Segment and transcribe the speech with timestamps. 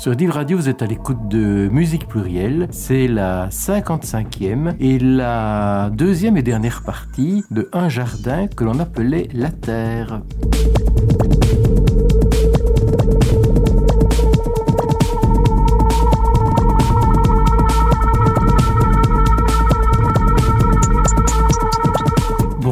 [0.00, 2.68] Sur Div Radio, vous êtes à l'écoute de Musique Plurielle.
[2.70, 9.28] C'est la 55e et la deuxième et dernière partie de Un jardin que l'on appelait
[9.34, 10.22] La Terre.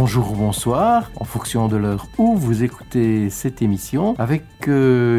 [0.09, 4.43] bonjour, bonsoir, en fonction de l'heure où vous écoutez cette émission, avec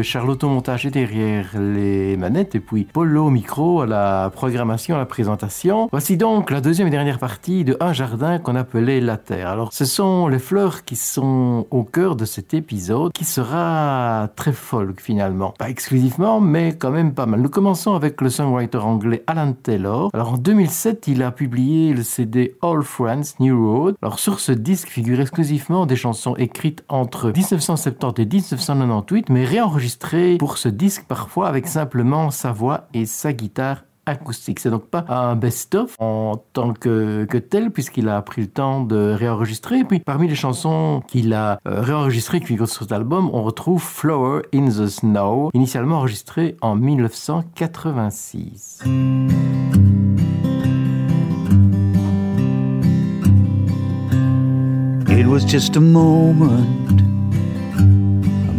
[0.02, 4.96] Charlotte au montage et derrière les manettes, et puis Polo au micro à la programmation,
[4.96, 5.88] à la présentation.
[5.90, 9.48] Voici donc la deuxième et dernière partie de Un jardin qu'on appelait la Terre.
[9.48, 14.52] Alors, ce sont les fleurs qui sont au cœur de cet épisode, qui sera très
[14.52, 15.54] folk finalement.
[15.58, 17.40] Pas exclusivement, mais quand même pas mal.
[17.40, 20.10] Nous commençons avec le songwriter anglais Alan Taylor.
[20.12, 23.96] Alors, en 2007, il a publié le CD All Friends New Road.
[24.02, 30.36] Alors, sur ce disque, figure exclusivement des chansons écrites entre 1970 et 1998, mais réenregistrées
[30.38, 34.60] pour ce disque parfois avec simplement sa voix et sa guitare acoustique.
[34.60, 39.12] C'est donc pas un best-of en tant que, tel, puisqu'il a pris le temps de
[39.12, 39.80] réenregistrer.
[39.80, 43.42] Et puis, parmi les chansons qu'il a euh, réenregistrées qui figurent sur cet album, on
[43.42, 48.80] retrouve Flower in the Snow, initialement enregistré en 1986.
[55.12, 57.02] It was just a moment,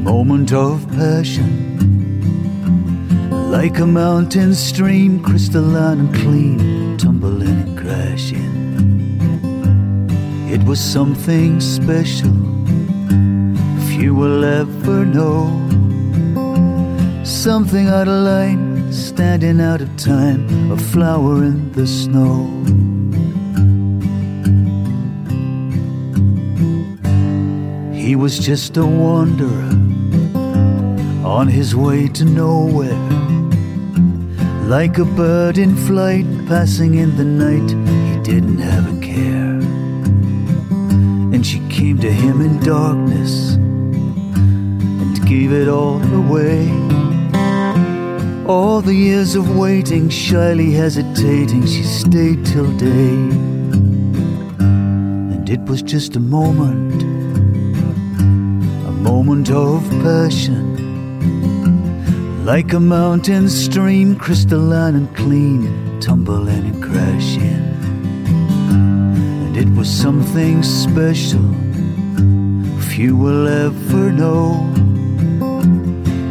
[0.01, 1.69] moment of passion.
[3.51, 8.49] Like a mountain stream, crystalline and clean, tumbling and crashing.
[10.49, 12.33] It was something special,
[13.89, 15.47] few will ever know.
[17.23, 22.47] Something out of line, standing out of time, a flower in the snow.
[27.93, 29.80] He was just a wanderer
[31.23, 32.97] on his way to nowhere.
[34.67, 37.69] Like a bird in flight passing in the night,
[38.13, 39.59] he didn't have a care.
[41.33, 46.69] And she came to him in darkness and gave it all away.
[48.47, 53.17] All the years of waiting, shyly hesitating, she stayed till day.
[54.59, 57.03] And it was just a moment
[58.87, 60.70] a moment of passion.
[62.43, 67.63] Like a mountain stream, crystalline and clean, tumbling and crashing.
[69.45, 71.47] And it was something special,
[72.89, 74.67] few will ever know.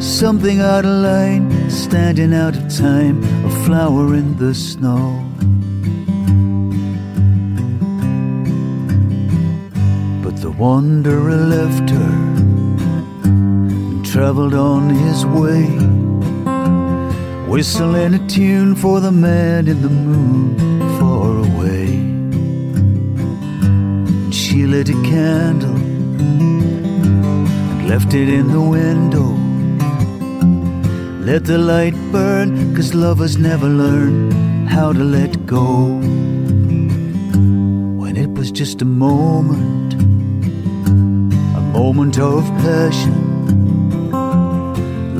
[0.00, 5.25] Something out of line, standing out of time, a flower in the snow.
[10.25, 12.12] But the wanderer left her
[13.25, 15.90] and traveled on his way,
[17.50, 20.56] whistling a tune for the man in the moon
[21.00, 21.87] far away.
[24.25, 29.34] And she lit a candle and left it in the window.
[31.25, 34.31] Let the light burn, cause lovers never learn
[34.69, 35.99] how to let go.
[38.00, 39.94] When it was just a moment,
[41.56, 43.30] a moment of passion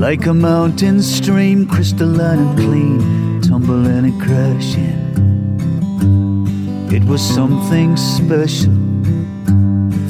[0.01, 4.99] like a mountain stream, crystalline and clean, tumbling and crashing.
[6.91, 8.73] It was something special,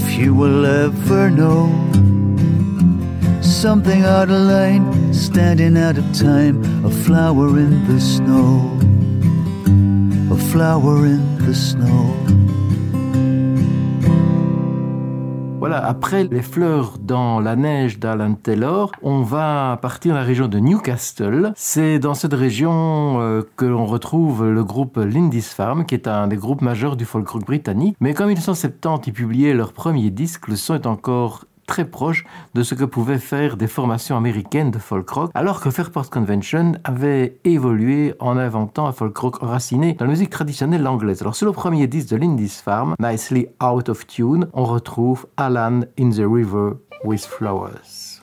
[0.06, 1.66] few will ever know.
[3.42, 8.78] Something out of line, standing out of time, a flower in the snow,
[10.32, 12.39] a flower in the snow.
[15.72, 20.58] Après les fleurs dans la neige d'Alan Taylor, on va partir dans la région de
[20.58, 21.52] Newcastle.
[21.56, 26.36] C'est dans cette région euh, que l'on retrouve le groupe Lindisfarne, qui est un des
[26.36, 27.96] groupes majeurs du folk rock britannique.
[28.00, 32.24] Mais comme 1970, ils publiaient leur premier disque, le son est encore très proche
[32.54, 36.72] de ce que pouvaient faire des formations américaines de folk rock, alors que Fairport Convention
[36.82, 41.22] avait évolué en inventant un folk rock raciné dans la musique traditionnelle anglaise.
[41.22, 46.10] Alors sur le premier disque de Lindisfarne, Nicely Out of Tune, on retrouve Alan in
[46.10, 46.72] the River
[47.04, 48.20] with Flowers.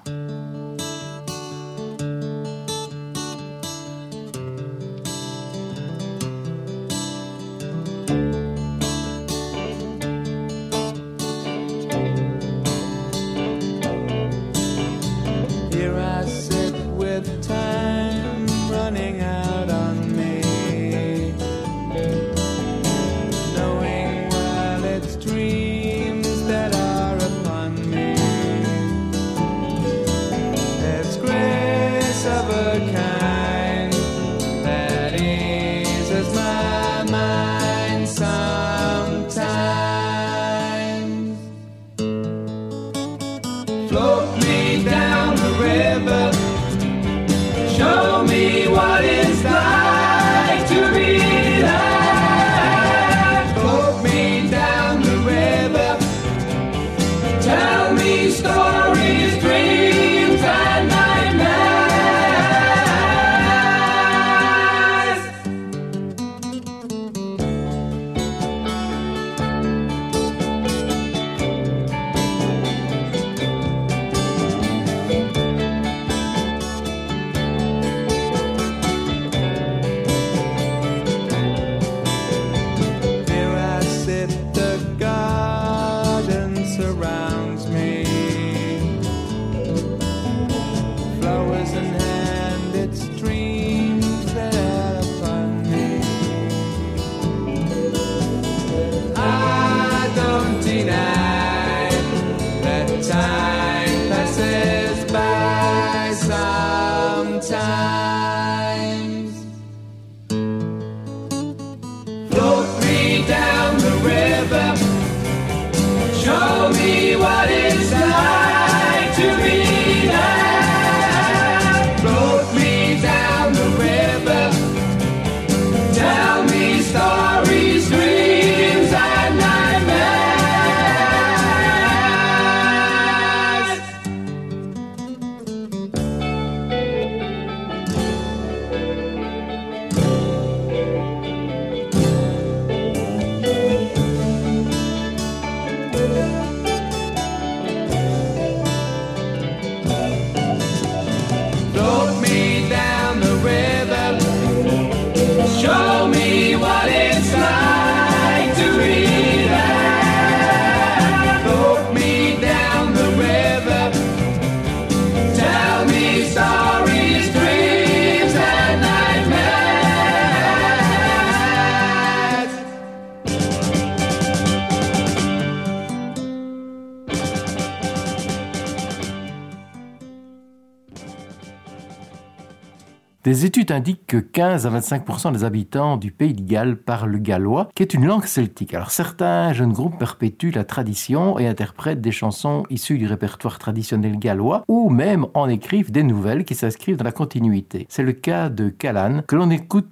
[183.57, 187.81] Indiquent que 15 à 25% des habitants du pays de Galles parlent le gallois, qui
[187.81, 188.75] est une langue celtique.
[188.75, 194.19] Alors certains jeunes groupes perpétuent la tradition et interprètent des chansons issues du répertoire traditionnel
[194.19, 197.87] gallois, ou même en écrivent des nouvelles qui s'inscrivent dans la continuité.
[197.89, 199.89] C'est le cas de Callan, que l'on écoute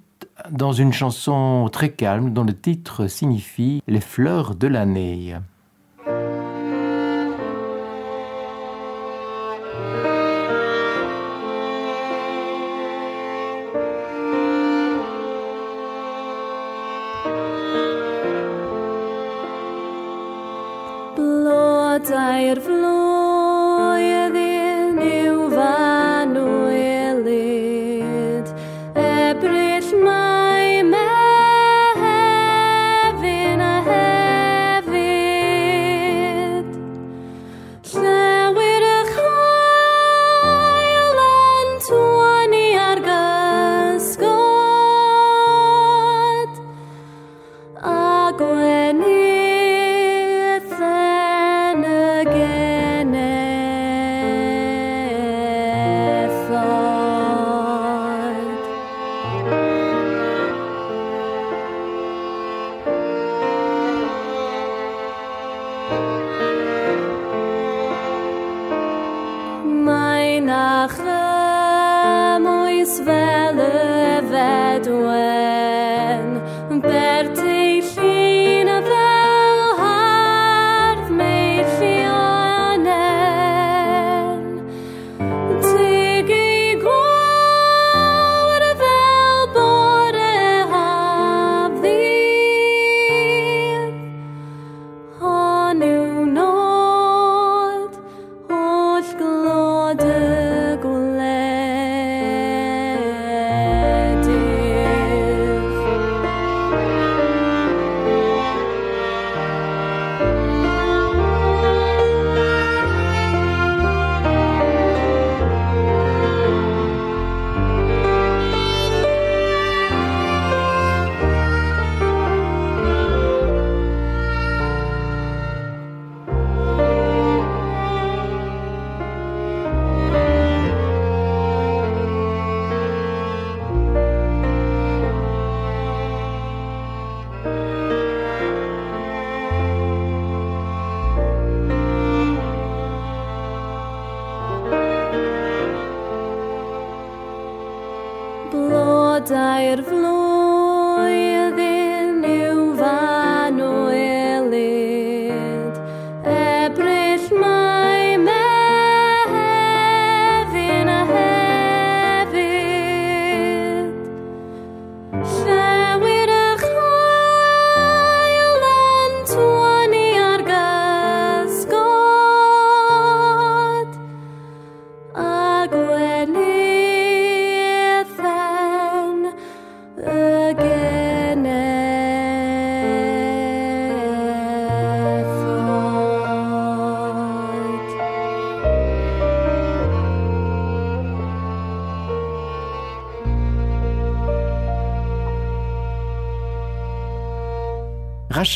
[0.52, 5.34] dans une chanson très calme dont le titre signifie Les fleurs de l'année.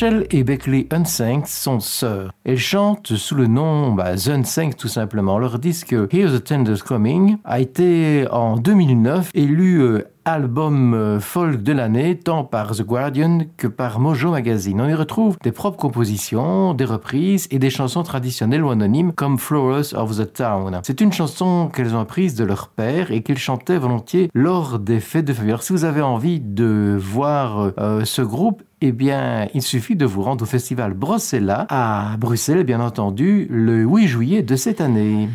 [0.01, 2.33] Rachel et Beckley Unsink sont sœurs.
[2.43, 5.37] Elles chantent sous le nom bah, Unsink tout simplement.
[5.37, 11.63] Leur disque Here's the Tender's Coming a été en 2009 élu euh, album euh, folk
[11.63, 14.79] de l'année tant par The Guardian que par Mojo Magazine.
[14.81, 19.37] On y retrouve des propres compositions, des reprises et des chansons traditionnelles ou anonymes comme
[19.37, 20.79] Flowers of the Town.
[20.83, 24.99] C'est une chanson qu'elles ont apprise de leur père et qu'ils chantaient volontiers lors des
[24.99, 25.51] fêtes de famille.
[25.51, 30.05] Alors si vous avez envie de voir euh, ce groupe, eh bien, il suffit de
[30.05, 35.29] vous rendre au festival Brossella à Bruxelles, bien entendu, le 8 juillet de cette année.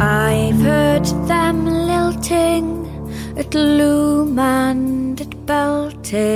[0.00, 2.83] I've heard them lilting
[3.36, 6.32] at loom and at belting.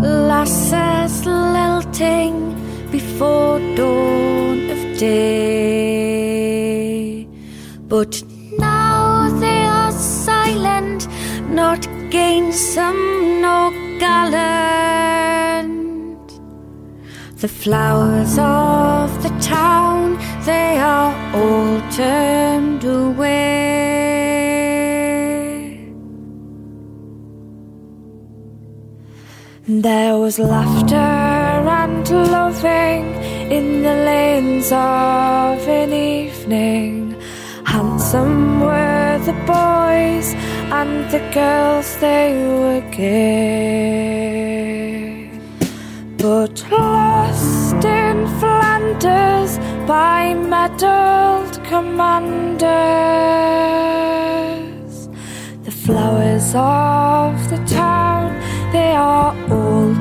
[0.00, 2.54] Lasses lilting
[2.90, 5.66] before dawn of day.
[7.88, 8.22] But
[8.58, 11.06] now they are silent,
[11.50, 15.66] not gainsome nor gallant.
[17.36, 23.36] The flowers of the town, they are all turned away.
[29.68, 30.96] There was laughter
[31.82, 33.04] and loving
[33.56, 37.06] in the lanes of an evening
[37.76, 40.28] Handsome were the boys
[40.78, 43.76] and the girls they were gay.
[46.16, 52.66] But lost in Flanders by meddled commanders,
[55.62, 58.34] the flowers of the town
[58.72, 59.94] they are all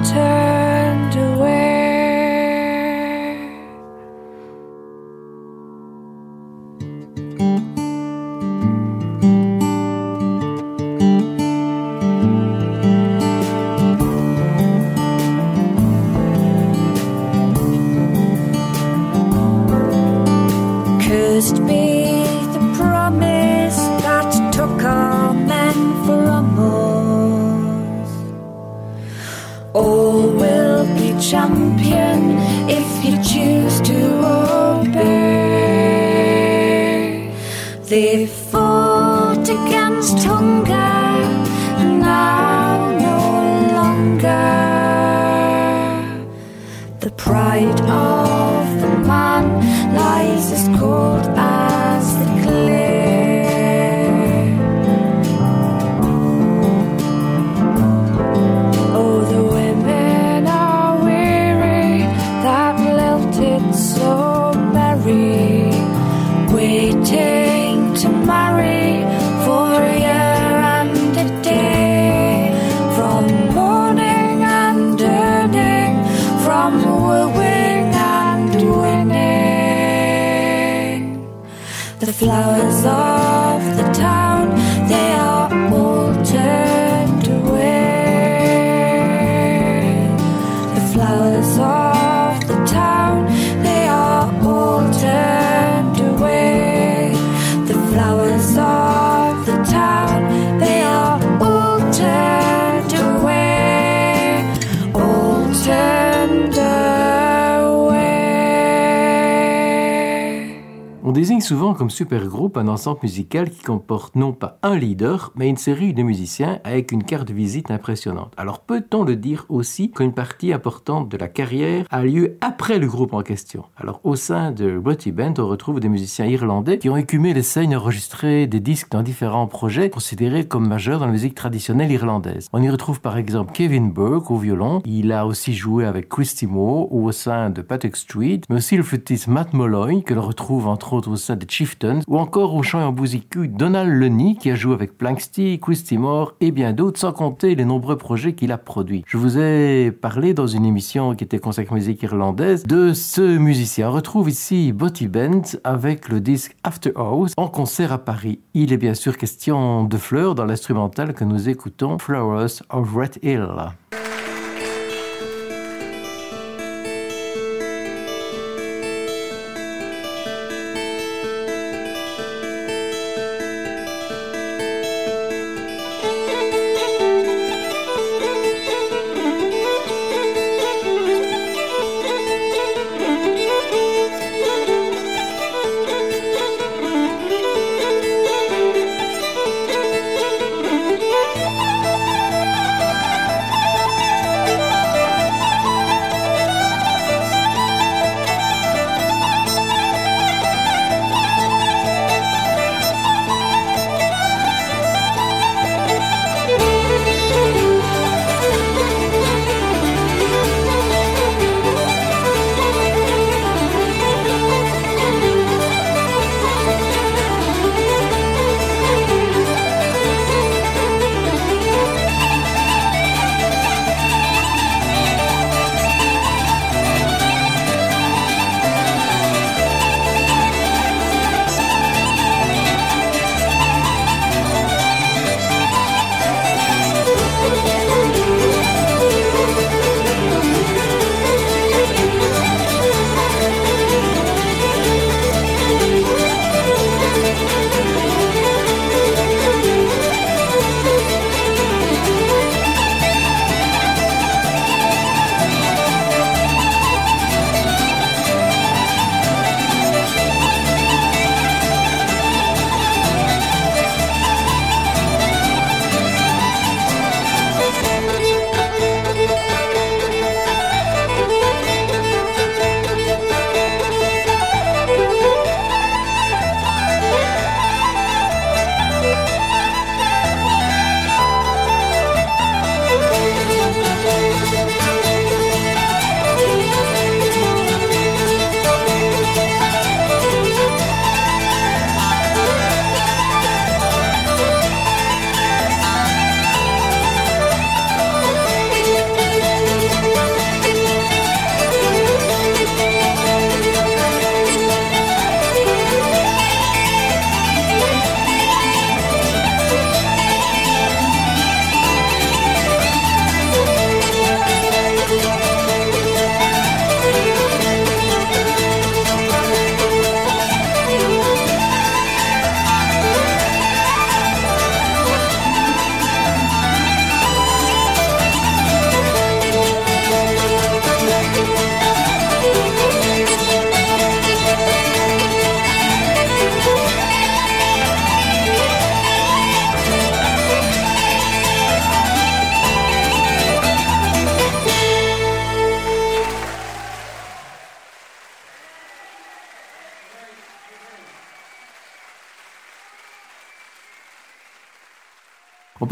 [111.75, 116.60] comme supergroupe un ensemble musical qui comporte non pas leader, mais une série de musiciens
[116.63, 118.34] avec une carte de visite impressionnante.
[118.38, 122.88] Alors peut-on le dire aussi qu'une partie importante de la carrière a lieu après le
[122.88, 123.65] groupe en question?
[123.77, 127.44] Alors au sein de Botty Band, on retrouve des musiciens irlandais qui ont écumé les
[127.44, 132.48] scènes enregistré des disques dans différents projets considérés comme majeurs dans la musique traditionnelle irlandaise.
[132.53, 136.48] On y retrouve par exemple Kevin Burke au violon, il a aussi joué avec Christy
[136.48, 140.67] Moore au sein de Patek Street, mais aussi le flûtiste Matt Molloy que l'on retrouve
[140.67, 144.51] entre autres au sein des Chieftains, ou encore au chant en bousicule Donald Lenny qui
[144.51, 148.51] a joué avec Planksty, Christy Moore et bien d'autres, sans compter les nombreux projets qu'il
[148.51, 149.03] a produits.
[149.07, 152.93] Je vous ai parlé dans une émission qui était consacrée à la musique irlandaise de
[152.93, 153.89] ce musicien.
[153.89, 158.39] On retrouve ici Botty Band avec le disque After Hours en concert à Paris.
[158.53, 163.19] Il est bien sûr question de fleurs dans l'instrumental que nous écoutons, Flowers of Red
[163.22, 163.48] Hill.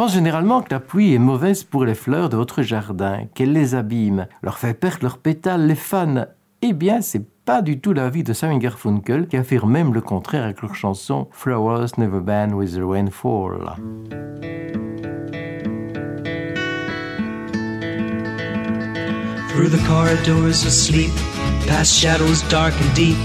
[0.03, 3.73] Pense généralement que la pluie est mauvaise pour les fleurs de votre jardin, qu'elle les
[3.73, 6.25] abîme, leur fait perdre leurs pétales, les fans.
[6.61, 10.43] Eh bien, c'est pas du tout l'avis de Simon Garfunkel, qui affirme même le contraire
[10.43, 13.77] avec leur chanson Flowers Never Bend with the Rainfall.
[19.53, 23.15] Through the corridors of past shadows dark and deep,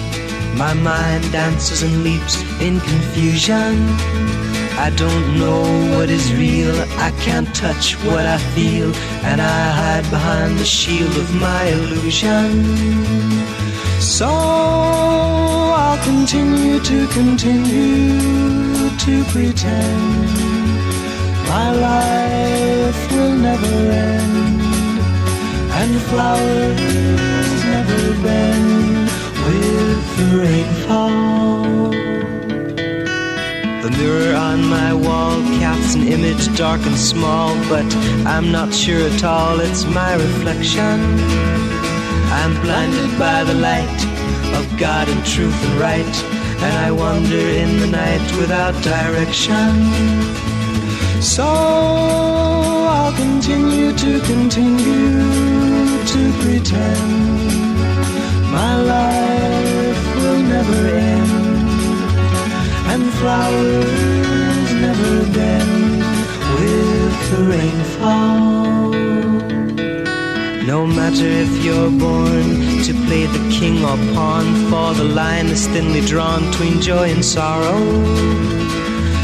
[0.54, 4.67] my mind dances and leaps in confusion.
[4.86, 5.62] I don't know
[5.96, 6.74] what is real,
[7.08, 12.48] I can't touch what I feel, and I hide behind the shield of my illusion.
[14.00, 20.48] So I'll continue to continue to pretend
[21.48, 24.60] my life will never end
[25.80, 29.10] and flowers never bend
[29.44, 32.07] with the rainfall.
[33.88, 37.86] The mirror on my wall casts an image dark and small, but
[38.26, 41.00] I'm not sure at all it's my reflection.
[42.38, 44.00] I'm blinded by the light
[44.58, 46.16] of God and truth and right,
[46.64, 49.72] and I wander in the night without direction.
[51.22, 55.18] So I'll continue to continue
[56.12, 57.08] to pretend
[58.52, 61.37] my life will never end
[62.98, 66.02] and flowers never bend
[66.58, 68.90] with the rainfall.
[70.66, 72.48] No matter if you're born
[72.86, 77.24] to play the king or pawn, for the line is thinly drawn between joy and
[77.24, 77.80] sorrow.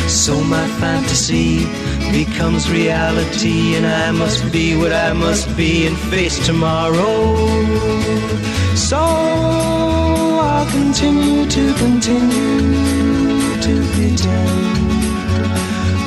[0.09, 1.67] So my fantasy
[2.13, 7.37] becomes reality, and I must be what I must be and face tomorrow.
[8.75, 14.89] So I'll continue to continue to pretend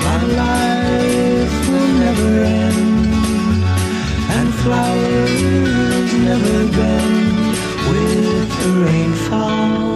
[0.04, 3.14] my life will never end,
[4.38, 7.56] and flowers never bend
[7.90, 9.87] with the rainfall.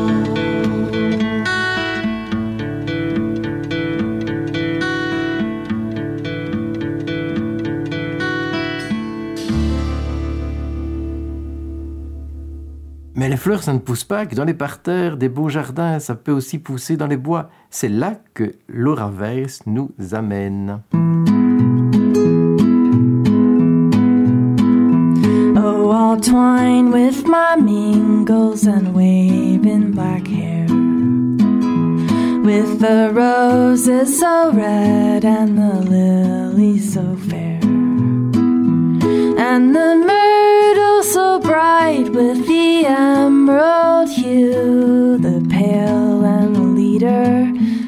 [13.42, 16.60] Fleurs, ça ne pousse pas que dans les parterres des beaux jardins, ça peut aussi
[16.60, 17.50] pousser dans les bois.
[17.72, 20.82] C'est là que Laura Weiss nous amène.
[25.58, 30.68] Oh, all twined with my mingles and waving black hair.
[32.44, 37.41] With the roses so red and the lilies so fair.
[39.44, 45.18] And the myrtle so bright with the emerald hue.
[45.18, 47.46] The pale and the leader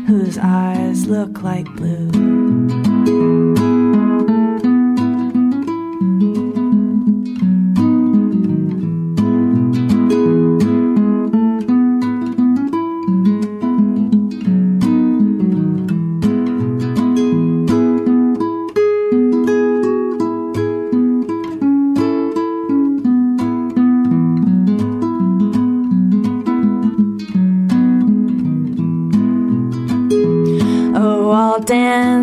[0.08, 3.63] whose eyes look like blue.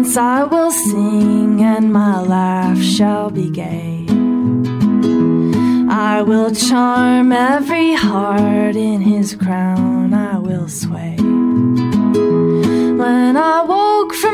[0.03, 4.07] Dance, I will sing, and my laugh shall be gay.
[5.91, 11.17] I will charm every heart in his crown, I will sway.
[13.01, 14.30] When I woke from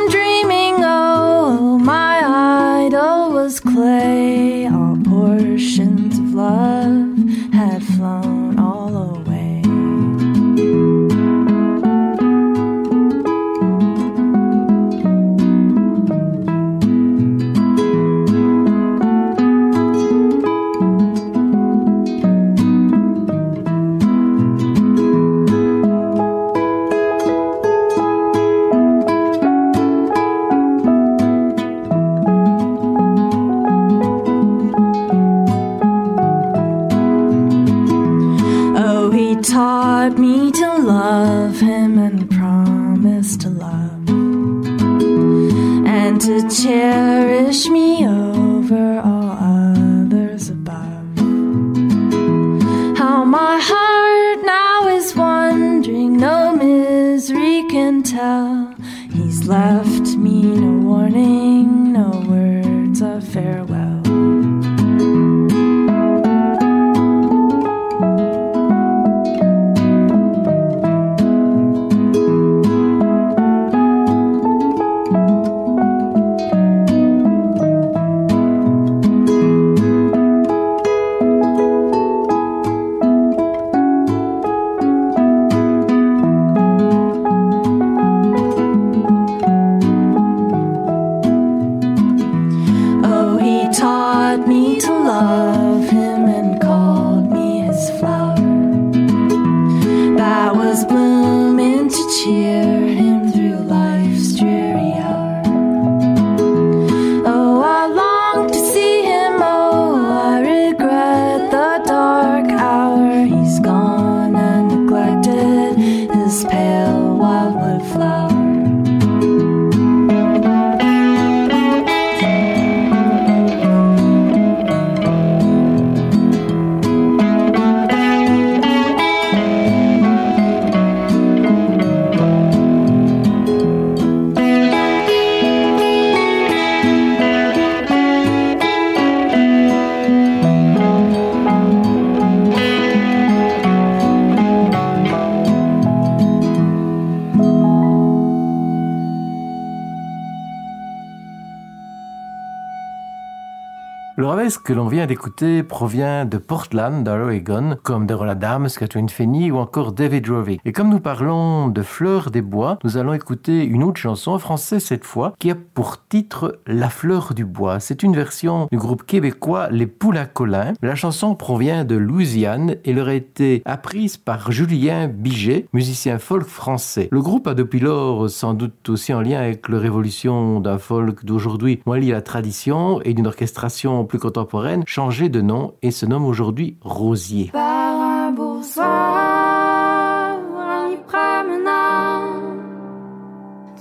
[154.67, 159.93] que l'on d'écouter provient de Portland, dans l'Oregon, comme Derola Adams, Catherine Feeney ou encore
[159.93, 160.61] David Rovick.
[160.65, 164.39] Et comme nous parlons de Fleurs des Bois, nous allons écouter une autre chanson en
[164.39, 167.81] français cette fois, qui a pour titre La Fleur du Bois.
[167.81, 170.75] C'est une version du groupe québécois Les Poules à Colin.
[170.83, 176.47] La chanson provient de Louisiane et leur a été apprise par Julien Biget, musicien folk
[176.47, 177.09] français.
[177.11, 181.25] Le groupe a depuis lors, sans doute aussi en lien avec la révolution d'un folk
[181.25, 185.91] d'aujourd'hui, moins lié à la tradition et d'une orchestration plus contemporaine, changé de nom et
[185.91, 187.51] se nomme aujourd'hui Rosier.
[187.53, 192.23] Par un beau soir, en y promenant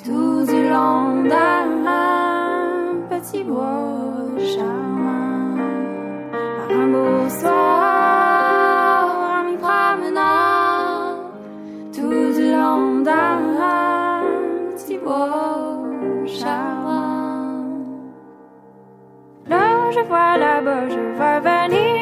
[0.04, 1.66] tout du long d'un
[3.10, 4.26] petit bois
[4.58, 5.56] charmant.
[6.34, 7.95] Par un beau soir,
[19.96, 21.95] je vois là-bas, je vois venir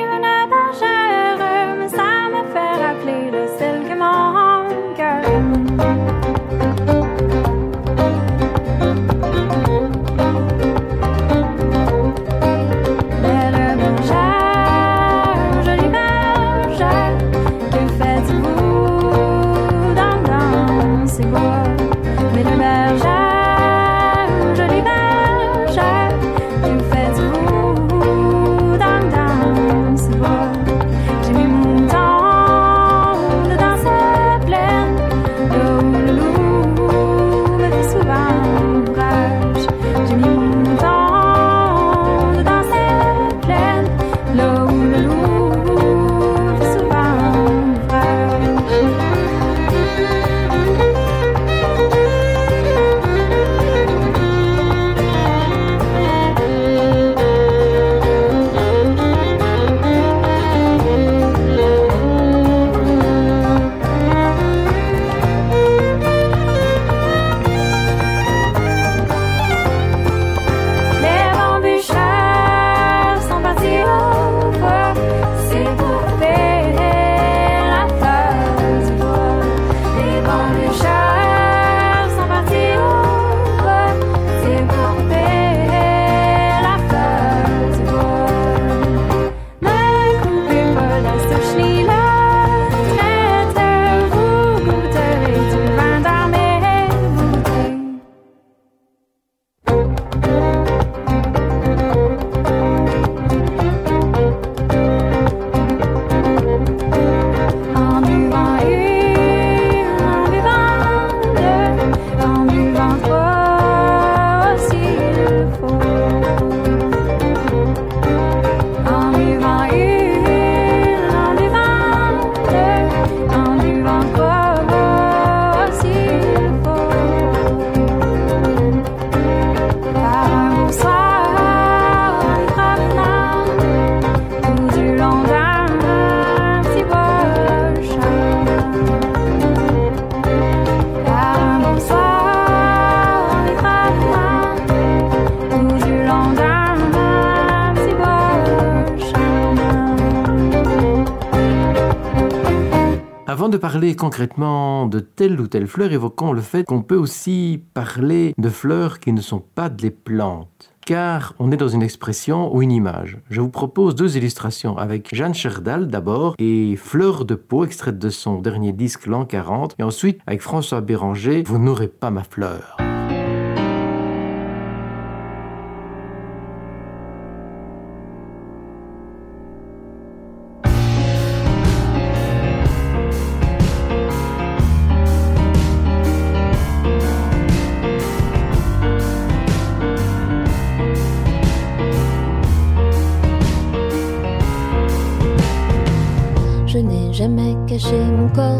[153.63, 158.49] parler concrètement de telle ou telle fleur, évoquons le fait qu'on peut aussi parler de
[158.49, 160.73] fleurs qui ne sont pas des plantes.
[160.85, 163.19] Car on est dans une expression ou une image.
[163.29, 168.09] Je vous propose deux illustrations avec Jeanne Cherdal d'abord et Fleur de peau, extraite de
[168.09, 172.75] son dernier disque L'an 40, et ensuite avec François Béranger, Vous n'aurez pas ma fleur.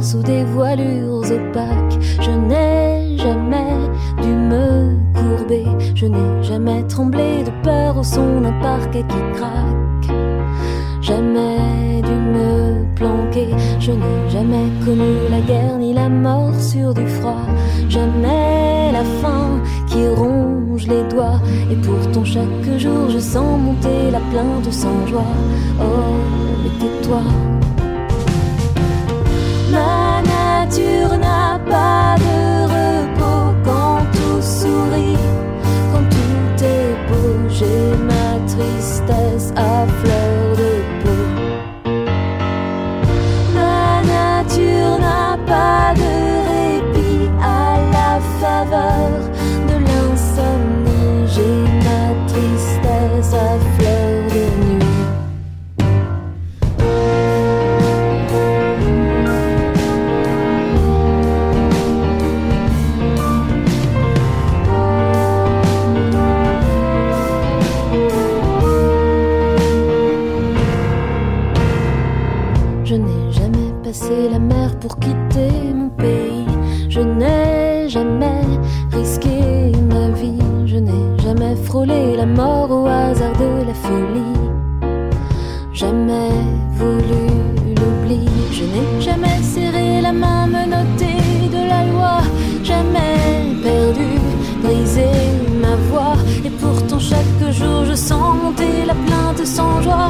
[0.02, 1.98] Sous des voilures opaques.
[2.22, 3.78] Je n'ai jamais
[4.22, 5.66] dû me courber.
[5.96, 10.18] Je n'ai jamais tremblé de peur au son d'un parquet qui craque.
[11.02, 13.50] Jamais dû me planquer.
[13.80, 17.46] Je n'ai jamais connu la guerre ni la mort sur du froid.
[17.90, 21.42] Jamais la faim qui ronge les doigts.
[21.72, 25.36] Et pourtant chaque jour je sens monter la plainte sans joie.
[25.80, 26.16] Oh,
[26.64, 27.22] mais tais-toi.
[29.74, 32.53] Ma nature n'a pas de
[98.04, 100.10] sens monter la plainte sans joie.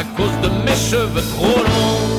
[0.00, 2.16] À cause de mes cheveux trop longs,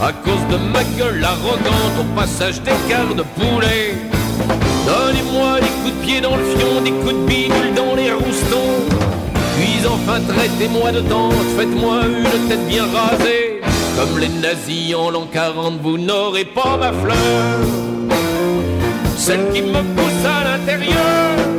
[0.00, 3.94] à cause de ma gueule arrogante au passage des quarts de poulet.
[4.86, 8.78] Donnez-moi des coups de pied dans le fion, des coups de bidule dans les roustons.
[9.56, 13.60] Puis enfin traitez-moi de danse, faites-moi une tête bien rasée.
[13.96, 17.58] Comme les nazis en l'an 40, vous n'aurez pas ma fleur.
[19.18, 21.55] Celle qui me pousse à l'intérieur.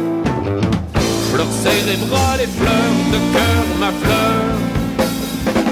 [1.38, 4.42] Fleur cérébrale et fleur de cœur, ma fleur.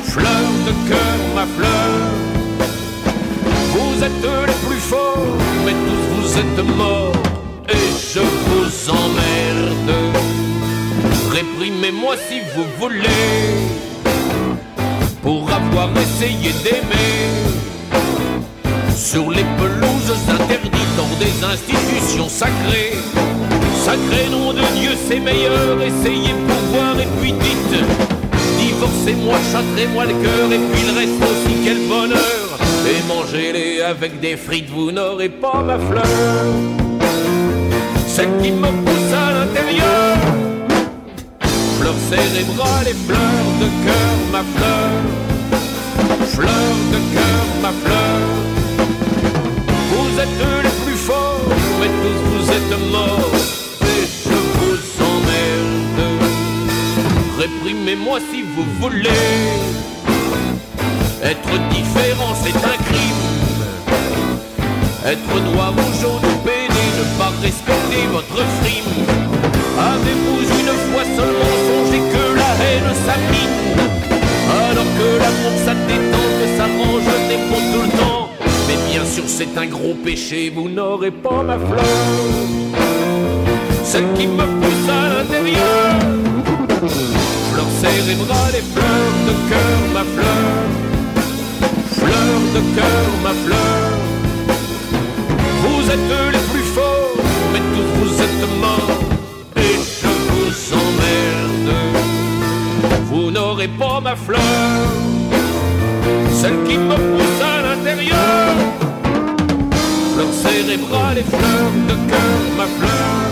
[0.03, 1.97] Fleur de cœur, ma fleur.
[3.73, 7.13] Vous êtes les plus forts, mais tous vous êtes morts.
[7.67, 9.91] Et je vous emmerde.
[11.31, 13.33] Réprimez-moi si vous voulez.
[15.23, 17.25] Pour avoir essayé d'aimer.
[18.95, 22.93] Sur les pelouses interdites hors des institutions sacrées.
[23.95, 25.81] Sacré nom de Dieu, c'est meilleur.
[25.81, 27.79] Essayez pour voir et puis dites.
[28.59, 32.45] Divorcez-moi, châtrez-moi le cœur et puis le reste aussi, quel bonheur.
[32.91, 36.45] Et mangez-les avec des frites, vous n'aurez pas ma fleur.
[38.05, 40.17] Celle qui me pousse à l'intérieur.
[41.79, 44.91] Fleur cérébrale et fleur de cœur, ma fleur.
[46.35, 48.19] Fleur de cœur, ma fleur.
[49.91, 51.47] Vous êtes les plus forts,
[51.79, 53.34] mais tous vous êtes morts.
[57.85, 59.09] Réprimez-moi si vous voulez.
[61.21, 63.23] Être différent, c'est un crime.
[65.05, 69.05] Être noir ou jaune ou pédé, ne pas respecter votre frime.
[69.77, 73.89] Avez-vous une fois seulement songé que la haine s'abîme?
[74.49, 78.29] Alors que l'amour ça que ça range des ponts tout le temps.
[78.67, 81.85] Mais bien sûr c'est un gros péché, vous n'aurez pas ma fleur.
[83.83, 86.24] Celle qui me pousse à l'intérieur.
[86.87, 90.55] Fleur cérébrale et fleur de cœur, ma fleur.
[91.99, 93.91] Fleur de cœur, ma fleur.
[95.63, 97.17] Vous êtes les plus forts,
[97.51, 98.99] mais tous vous êtes morts.
[99.57, 101.75] Et je vous emmerde.
[103.05, 104.39] Vous n'aurez pas ma fleur.
[106.33, 108.53] Celle qui me pousse à l'intérieur.
[110.13, 112.85] Fleur cérébrale et fleur de cœur, ma fleur.
[112.85, 113.24] Fleur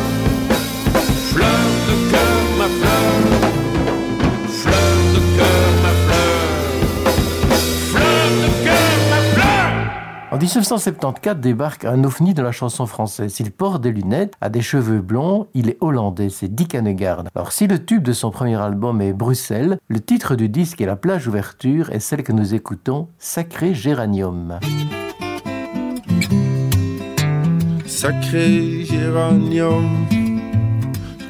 [10.44, 13.39] 1974 débarque un ovni de la chanson française.
[13.39, 17.24] Il porte des lunettes, a des cheveux blonds, il est hollandais, c'est Dick Hannegaard.
[17.34, 20.86] Alors si le tube de son premier album est Bruxelles, le titre du disque et
[20.86, 24.60] la plage ouverture est celle que nous écoutons, Sacré Géranium.
[27.86, 30.06] Sacré géranium,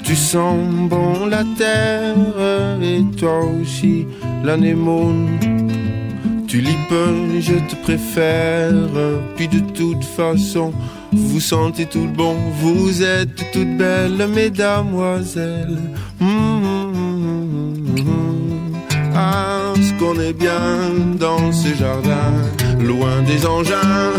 [0.03, 0.57] tu sens
[0.89, 2.16] bon la terre
[2.82, 4.07] et toi aussi
[4.43, 5.82] l'anémone.
[6.54, 6.93] Tulipe,
[7.39, 8.76] je te préfère,
[9.36, 10.72] puis de toute façon,
[11.12, 15.80] vous sentez tout bon, vous êtes toutes belles, mesdamoiselles.
[16.20, 18.76] Mmh, mmh, mmh, mmh.
[19.16, 22.36] Ah, ce qu'on est bien dans ces jardins,
[22.80, 24.14] loin des engins.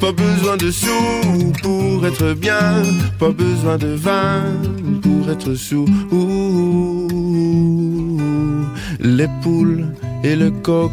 [0.00, 2.82] Pas besoin de sous pour être bien,
[3.20, 4.42] pas besoin de vin
[5.00, 5.86] pour être sous.
[9.00, 9.86] Les poules
[10.24, 10.92] et le coq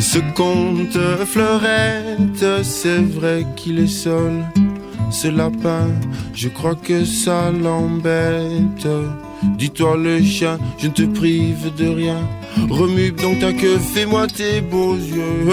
[0.00, 4.44] ce conte fleurette, c'est vrai qu'il est seul.
[5.10, 5.88] Ce lapin,
[6.34, 8.88] je crois que ça l'embête.
[9.58, 12.20] Dis-toi le chien, je ne te prive de rien.
[12.68, 15.46] Remue donc ta queue, fais-moi tes beaux yeux.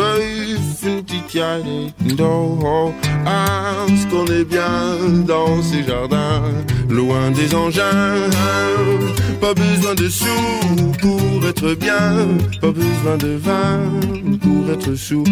[3.25, 6.43] Ah, ce qu'on est bien dans ces jardins,
[6.89, 8.29] loin des engins.
[9.41, 12.27] Pas besoin de sous pour être bien,
[12.61, 13.79] pas besoin de vin
[14.41, 15.23] pour être sous.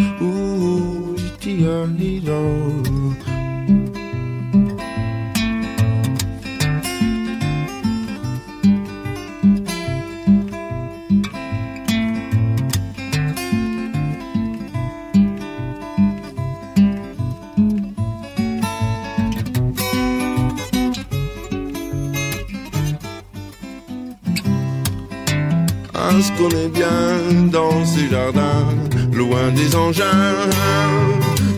[26.16, 28.68] Parce qu'on est bien dans ces jardins,
[29.12, 30.34] loin des engins.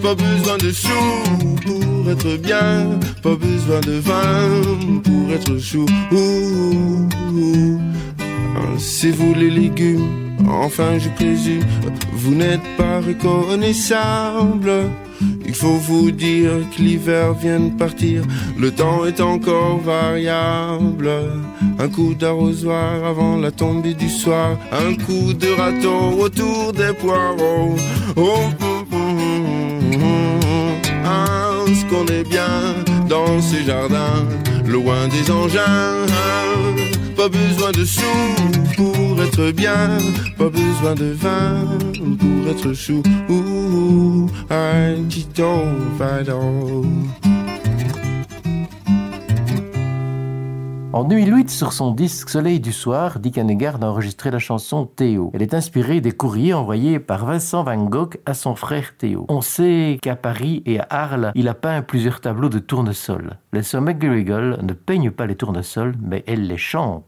[0.01, 0.89] Pas besoin de sous
[1.63, 2.89] pour être bien,
[3.21, 5.85] pas besoin de vin pour être chou.
[8.79, 10.09] C'est vous les légumes,
[10.49, 11.63] enfin je présume,
[12.13, 14.71] vous n'êtes pas reconnaissable.
[15.45, 18.23] Il faut vous dire que l'hiver vient de partir,
[18.57, 21.09] le temps est encore variable.
[21.79, 27.75] Un coup d'arrosoir avant la tombée du soir, un coup de râteau autour des poireaux.
[28.15, 28.49] Oh,
[31.67, 32.75] ce qu'on est bien
[33.09, 34.25] dans ces jardins,
[34.65, 36.05] loin des engins.
[37.15, 38.03] Pas besoin de sous
[39.17, 39.97] pour être bien,
[40.37, 41.65] pas besoin de vin
[42.19, 43.01] pour être chou.
[44.49, 45.07] Un
[50.93, 55.31] En 2008, sur son disque Soleil du soir, Dick Hanegard a enregistré la chanson Théo.
[55.33, 59.25] Elle est inspirée des courriers envoyés par Vincent Van Gogh à son frère Théo.
[59.29, 63.37] On sait qu'à Paris et à Arles, il a peint plusieurs tableaux de tournesol.
[63.51, 67.05] Les sœurs McGregor ne peignent pas les tournesols, mais elles les chantent.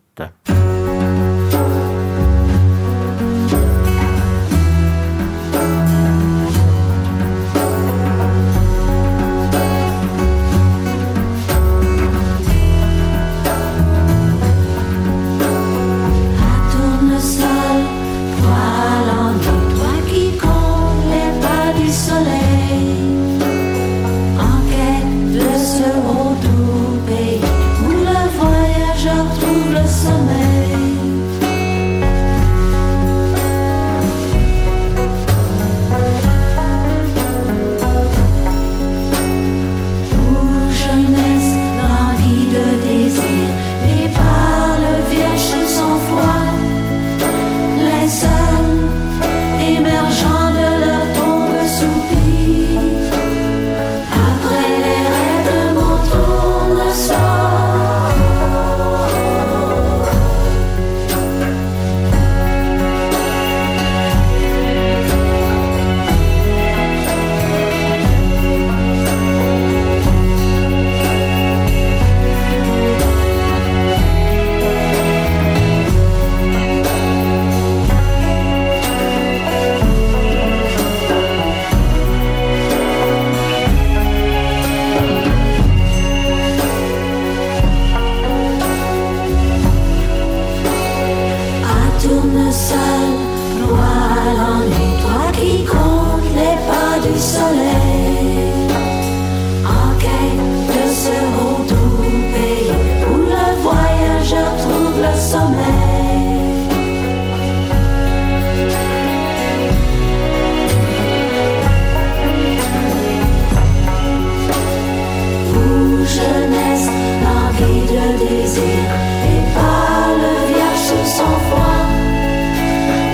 [116.20, 116.89] jeunesse,
[117.38, 118.86] envie de désir,
[119.32, 121.74] et pas le vierge sans foi.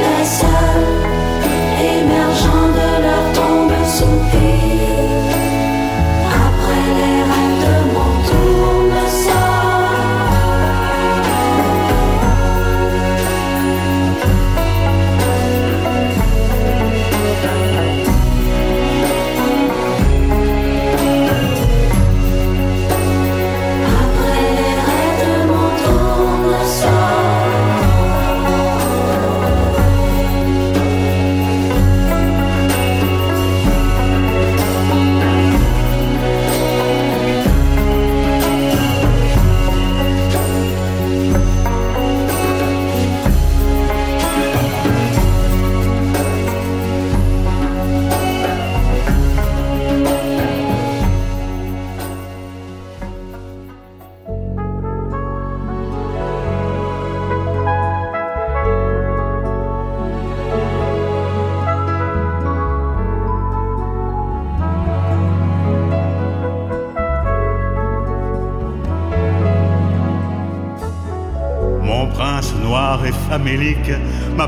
[0.03, 1.16] Les seuls
[1.97, 4.45] émergeant de leur tombe soupir.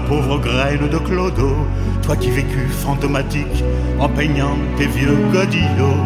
[0.08, 1.56] Pauvre graine de clodo,
[2.02, 3.64] toi qui vécus fantomatique
[4.00, 6.04] en peignant tes vieux godillots.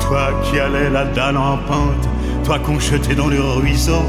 [0.00, 2.08] Toi qui allais la dalle en pente,
[2.44, 4.02] toi qu'on jetait dans le ruisseau,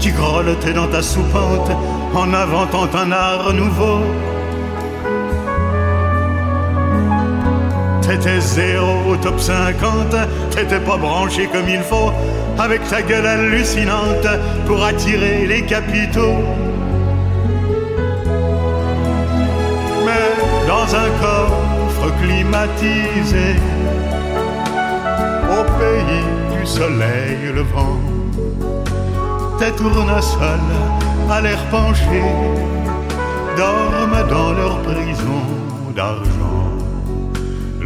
[0.00, 1.70] qui grelottais dans ta soupente
[2.14, 4.00] en inventant un art nouveau.
[8.02, 10.16] T'étais zéro au top 50,
[10.50, 12.12] t'étais pas branché comme il faut,
[12.58, 14.26] avec ta gueule hallucinante
[14.66, 16.42] pour attirer les capitaux.
[20.06, 20.26] Mais
[20.66, 23.56] dans un coffre climatisé,
[25.50, 28.00] au pays du soleil levant,
[29.58, 30.74] tes tournesols
[31.30, 32.22] à l'air penché
[33.56, 35.42] dorment dans leur prison
[35.94, 36.52] d'argent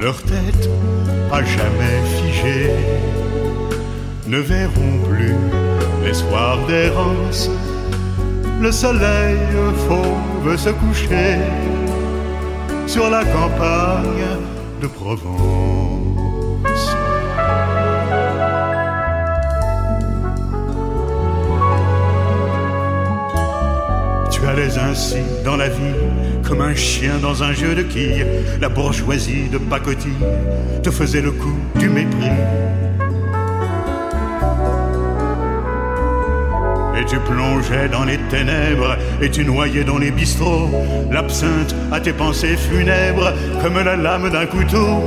[0.00, 0.68] leur tête
[1.32, 2.70] à jamais figée
[4.28, 5.34] ne verront plus
[6.04, 7.50] les soirs d'errance.
[8.60, 9.36] Le soleil
[9.86, 11.38] fauve se coucher
[12.86, 14.26] sur la campagne
[14.80, 15.36] de Provence.
[24.30, 25.94] Tu allais ainsi dans la vie
[26.46, 28.26] comme un chien dans un jeu de quilles.
[28.60, 30.12] La bourgeoisie de pacotille
[30.82, 32.30] te faisait le coup du mépris.
[36.98, 40.70] Et tu plongeais dans les ténèbres et tu noyais dans les bistrots
[41.10, 43.32] l'absinthe à tes pensées funèbres
[43.62, 45.02] comme la lame d'un couteau.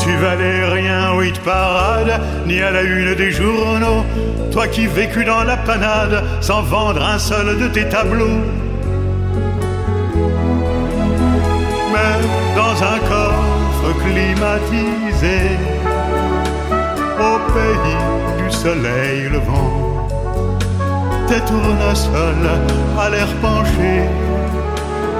[0.00, 4.04] Tu valais rien au hit parade, ni à la une des journaux,
[4.50, 8.40] toi qui vécus dans la panade sans vendre un seul de tes tableaux.
[11.92, 15.56] Mais dans un coffre climatisé,
[17.56, 20.08] pays du soleil levant,
[21.28, 22.50] tes tournesols
[22.98, 23.94] à l'air penché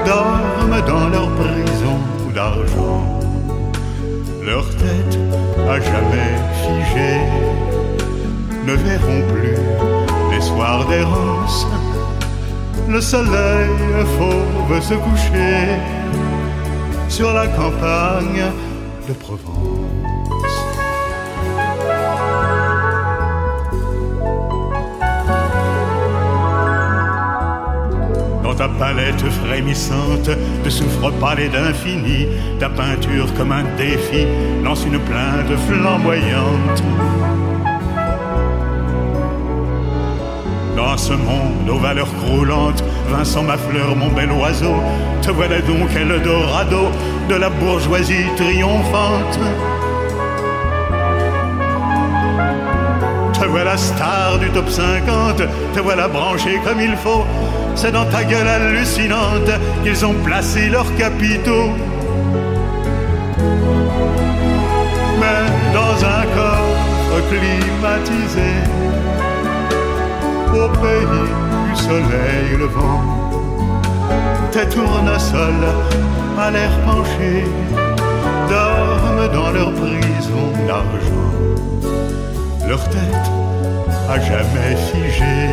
[0.06, 1.98] dorment dans leur prison
[2.34, 3.22] d'argent
[4.44, 5.18] leur tête
[5.68, 7.20] à jamais figée
[8.66, 9.56] ne verront plus
[10.32, 11.66] les soirs d'errance.
[12.88, 13.70] Le soleil
[14.18, 15.78] fauve se coucher
[17.08, 18.44] sur la campagne
[19.08, 19.81] de Provence.
[28.62, 30.30] Ta palette frémissante
[30.64, 32.28] de soufre-palais d'infini,
[32.60, 34.24] ta peinture comme un défi
[34.62, 36.80] lance une plainte flamboyante.
[40.76, 44.76] Dans ce monde aux valeurs croulantes, Vincent ma fleur, mon bel oiseau,
[45.22, 46.82] te voilà donc Eldorado
[47.28, 49.40] de la bourgeoisie triomphante.
[53.32, 55.42] Te voilà star du top 50,
[55.74, 57.21] te voilà branché comme il faut.
[57.74, 59.50] C'est dans ta gueule hallucinante
[59.82, 61.70] qu'ils ont placé leurs capitaux.
[65.20, 65.42] Mais
[65.72, 68.52] dans un coffre climatisé,
[70.54, 71.26] au pays
[71.66, 73.02] du soleil levant,
[74.52, 75.68] tes tournesols
[76.38, 77.44] à l'air penché
[78.48, 81.22] dorment dans leur prison d'argent
[82.68, 83.30] leur tête
[84.08, 85.48] à jamais figée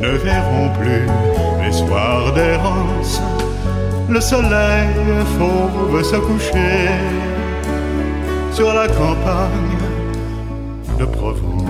[0.00, 1.06] ne verront plus
[1.62, 3.20] les soirs d'errance.
[4.08, 4.88] Le soleil
[5.38, 6.88] fauve se coucher
[8.52, 9.78] sur la campagne
[10.98, 11.60] de Provence.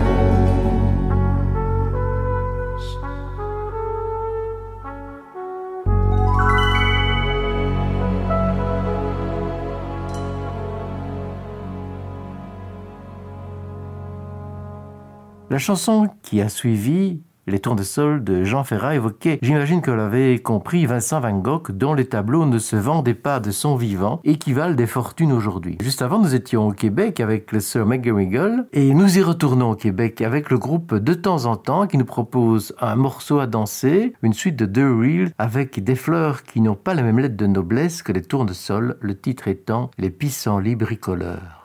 [15.50, 20.86] La chanson qui a suivi les tours de Jean Ferrat évoquait, j'imagine que l'avait compris
[20.86, 24.52] Vincent Van Gogh, dont les tableaux ne se vendaient pas de son vivant et qui
[24.52, 25.76] valent des fortunes aujourd'hui.
[25.82, 29.74] Juste avant, nous étions au Québec avec le Sir McGarrigle et nous y retournons au
[29.74, 34.14] Québec avec le groupe De temps en temps qui nous propose un morceau à danser,
[34.22, 37.46] une suite de deux reels avec des fleurs qui n'ont pas la même lettre de
[37.46, 38.22] noblesse que les
[38.52, 41.59] sol, le titre étant Les pissenlits bricoleurs.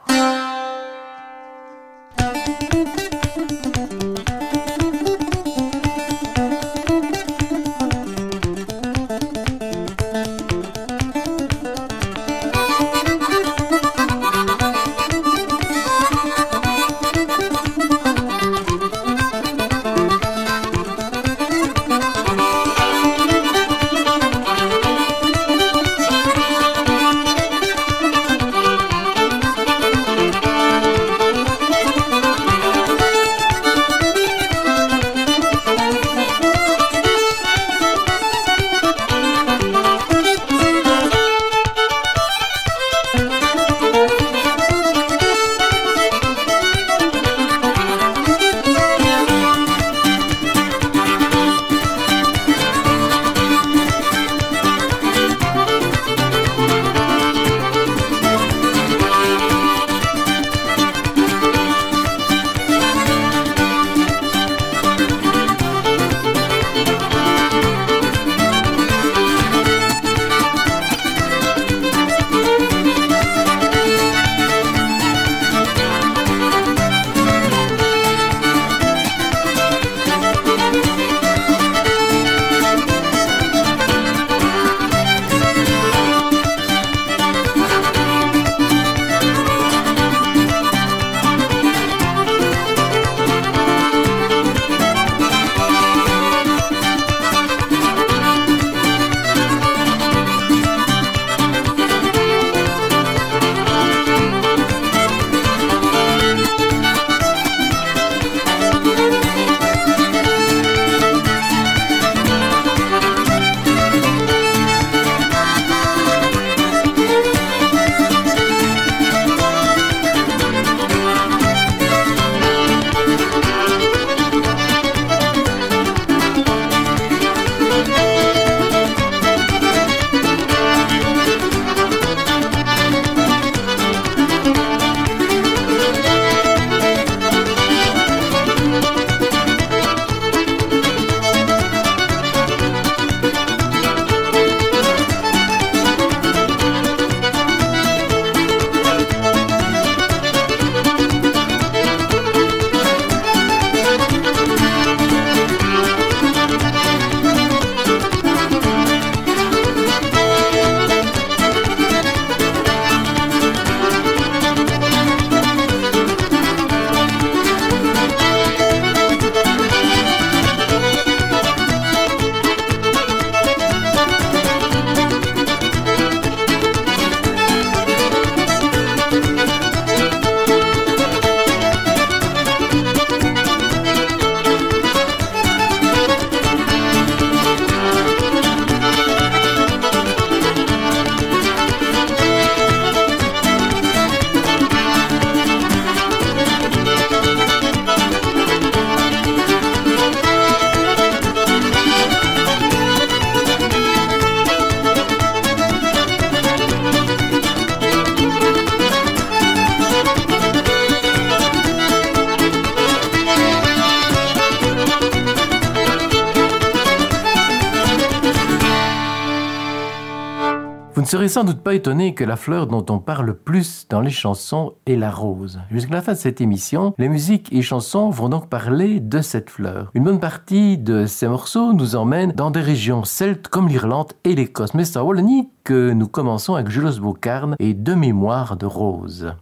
[221.36, 224.76] Sans doute pas étonné que la fleur dont on parle le plus dans les chansons
[224.86, 225.60] est la rose.
[225.70, 229.50] Jusqu'à la fin de cette émission, les musiques et chansons vont donc parler de cette
[229.50, 229.92] fleur.
[229.96, 234.34] Une bonne partie de ces morceaux nous emmène dans des régions celtes comme l'Irlande et
[234.34, 234.74] l'Écosse.
[234.76, 239.34] Mais c'est à Wallonie que nous commençons avec Jules Bocarn et De mémoire de rose.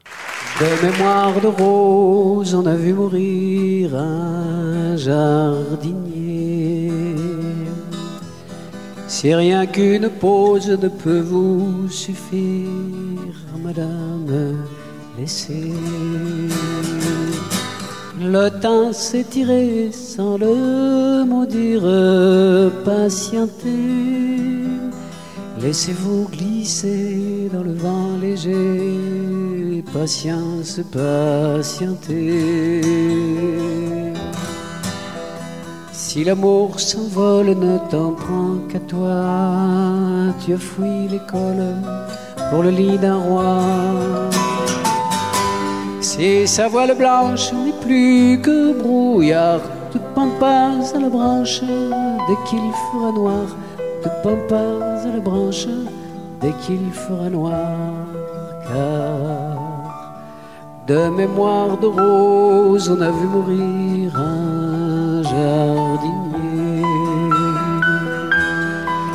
[0.60, 6.13] De mémoire de rose, on a vu mourir un jardinier.
[9.24, 12.68] Si rien qu'une pause ne peut vous suffire,
[13.64, 14.58] madame,
[15.18, 15.72] laissez.
[18.20, 18.92] Le temps
[19.30, 21.84] tiré sans le maudire,
[22.84, 24.68] patientez.
[25.62, 32.82] Laissez-vous glisser dans le vent léger, patience, patientez.
[36.14, 39.26] Si l'amour s'envole, ne t'en prends qu'à toi.
[40.46, 41.74] Tu as fui l'école
[42.52, 43.58] pour le lit d'un roi.
[46.02, 49.62] Si sa voile blanche n'est plus que brouillard,
[49.92, 53.48] te pends pas à la branche dès qu'il fera noir.
[54.04, 55.66] Te pends pas à la branche
[56.42, 57.74] dès qu'il fera noir.
[58.68, 59.54] Car
[60.86, 64.12] de mémoire de rose, on a vu mourir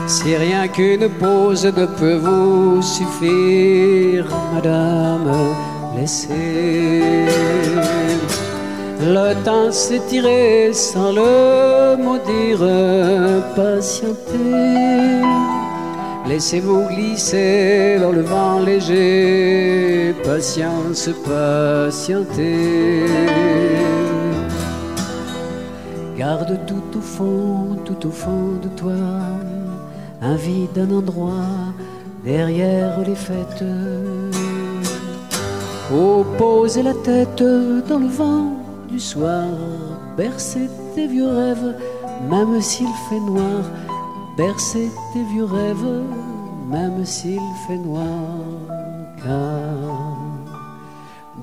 [0.07, 5.31] Si rien qu'une pause ne peut vous suffire, madame,
[5.97, 7.26] laissez.
[9.01, 9.70] Le temps
[10.09, 12.64] tiré sans le maudire,
[13.55, 15.22] patientez.
[16.26, 23.05] Laissez-vous glisser dans le vent léger, patience, patientez.
[26.19, 28.91] Garde tout au fond, tout au fond de toi,
[30.21, 31.73] un vide, un endroit
[32.25, 33.64] derrière les fêtes.
[35.95, 36.25] Oh,
[36.83, 37.45] la tête
[37.89, 38.51] dans le vent
[38.89, 39.47] du soir,
[40.16, 41.77] bercer tes vieux rêves,
[42.29, 43.62] même s'il fait noir,
[44.37, 46.03] bercer tes vieux rêves,
[46.69, 48.27] même s'il fait noir,
[49.23, 50.18] car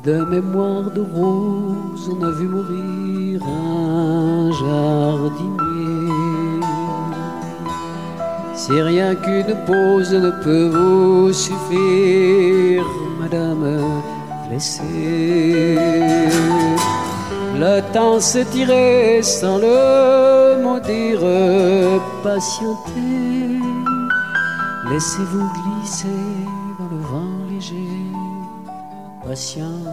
[0.05, 6.05] de mémoire de rose, on a vu mourir un jardinier.
[8.53, 12.85] Si rien qu'une pause ne peut vous suffire,
[13.19, 13.65] madame,
[14.51, 15.75] laissez.
[17.57, 18.19] Le temps
[18.51, 21.25] tiré sans le maudire,
[22.23, 23.59] patientez.
[24.91, 26.07] Laissez-vous glisser
[26.77, 27.89] dans le vent léger,
[29.25, 29.84] patience,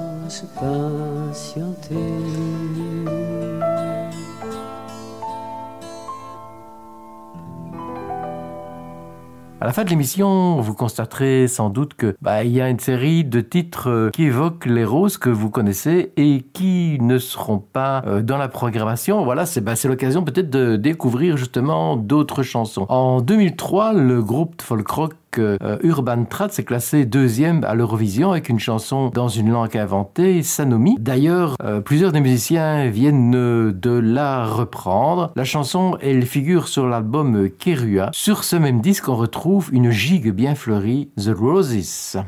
[9.63, 13.25] À la fin de l'émission, vous constaterez sans doute que bah, y a une série
[13.25, 18.03] de titres euh, qui évoquent les roses que vous connaissez et qui ne seront pas
[18.07, 19.25] euh, dans la programmation.
[19.25, 22.87] Voilà, c'est bah, c'est l'occasion peut-être de découvrir justement d'autres chansons.
[22.89, 28.49] En 2003, le groupe folk rock euh, Urban Trad s'est classé deuxième à l'Eurovision avec
[28.49, 30.97] une chanson dans une langue inventée, Sanomi.
[30.99, 35.33] D'ailleurs, euh, plusieurs des musiciens viennent de la reprendre.
[35.37, 38.11] La chanson, elle figure sur l'album Kerua.
[38.13, 42.19] Sur ce même disque, on retrouve une gigue bien fleurie, The Roses.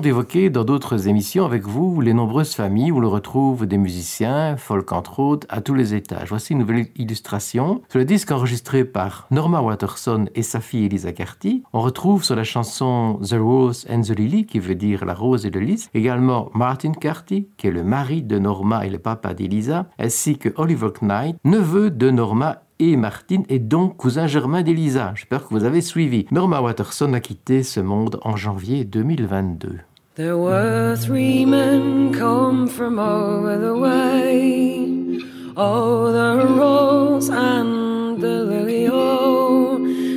[0.00, 4.92] D'évoquer dans d'autres émissions avec vous les nombreuses familles où l'on retrouve des musiciens, folk
[4.92, 6.28] entre autres, à tous les étages.
[6.28, 7.82] Voici une nouvelle illustration.
[7.88, 12.36] Sur le disque enregistré par Norma Watterson et sa fille Elisa Carty, on retrouve sur
[12.36, 15.88] la chanson The Rose and the Lily, qui veut dire la rose et le lys,
[15.94, 20.50] également Martin Carty, qui est le mari de Norma et le papa d'Elisa, ainsi que
[20.56, 25.12] Oliver Knight, neveu de Norma et Martin est donc cousin germain d'Elisa.
[25.14, 26.26] J'espère que vous avez suivi.
[26.30, 29.78] Norma Watterson a quitté ce monde en janvier 2022.
[30.16, 35.18] There were three men come from over the way.
[35.56, 39.76] Oh, the rose and the lily, oh.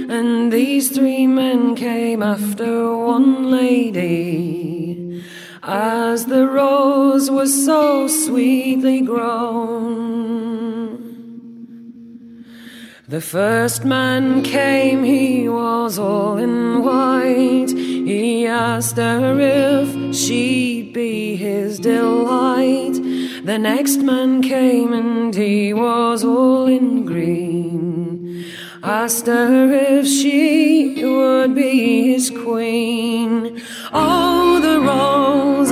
[0.10, 5.24] And these three men came after one lady.
[5.64, 10.77] As the rose was so sweetly grown.
[13.10, 17.70] The first man came, he was all in white.
[17.70, 22.96] He asked her if she'd be his delight.
[23.46, 28.44] The next man came, and he was all in green.
[28.84, 33.62] Asked her if she would be his queen.
[33.94, 35.72] Oh, the rose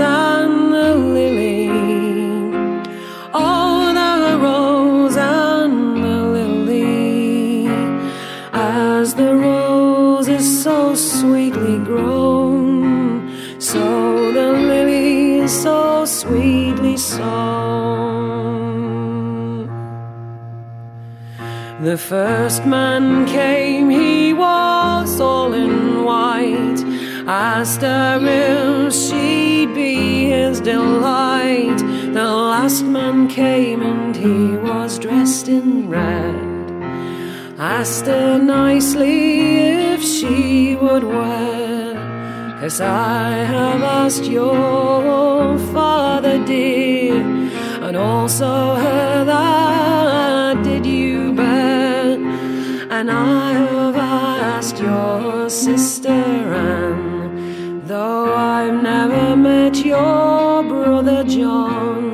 [21.85, 26.81] The first man came, he was all in white.
[27.27, 31.77] Asked her if she'd be his delight.
[32.11, 36.71] The last man came and he was dressed in red.
[37.59, 41.97] Asked her nicely if she would wed.
[42.61, 47.21] Cause I have asked your father, dear,
[47.85, 49.94] and also her that
[52.97, 62.04] And I have asked your sister Anne, though I've never met your brother John.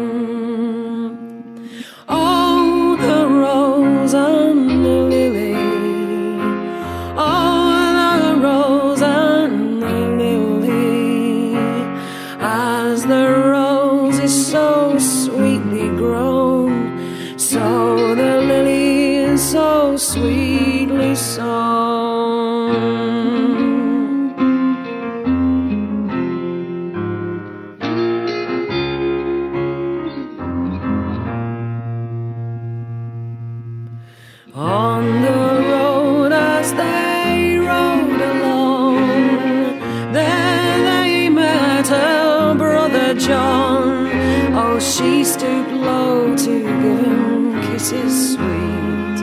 [47.91, 49.17] Kisses sweet.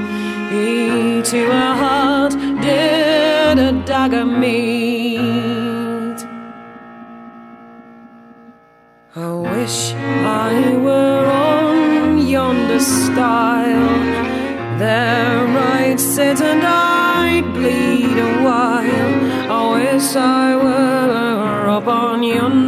[0.51, 6.19] He to her heart did a dagger meet.
[9.17, 13.99] I wish I were on yonder stile.
[14.79, 19.15] There I'd sit and I'd bleed a while.
[19.51, 22.68] I wish I were up on yonder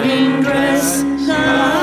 [0.00, 1.02] wedding dress.
[1.26, 1.79] That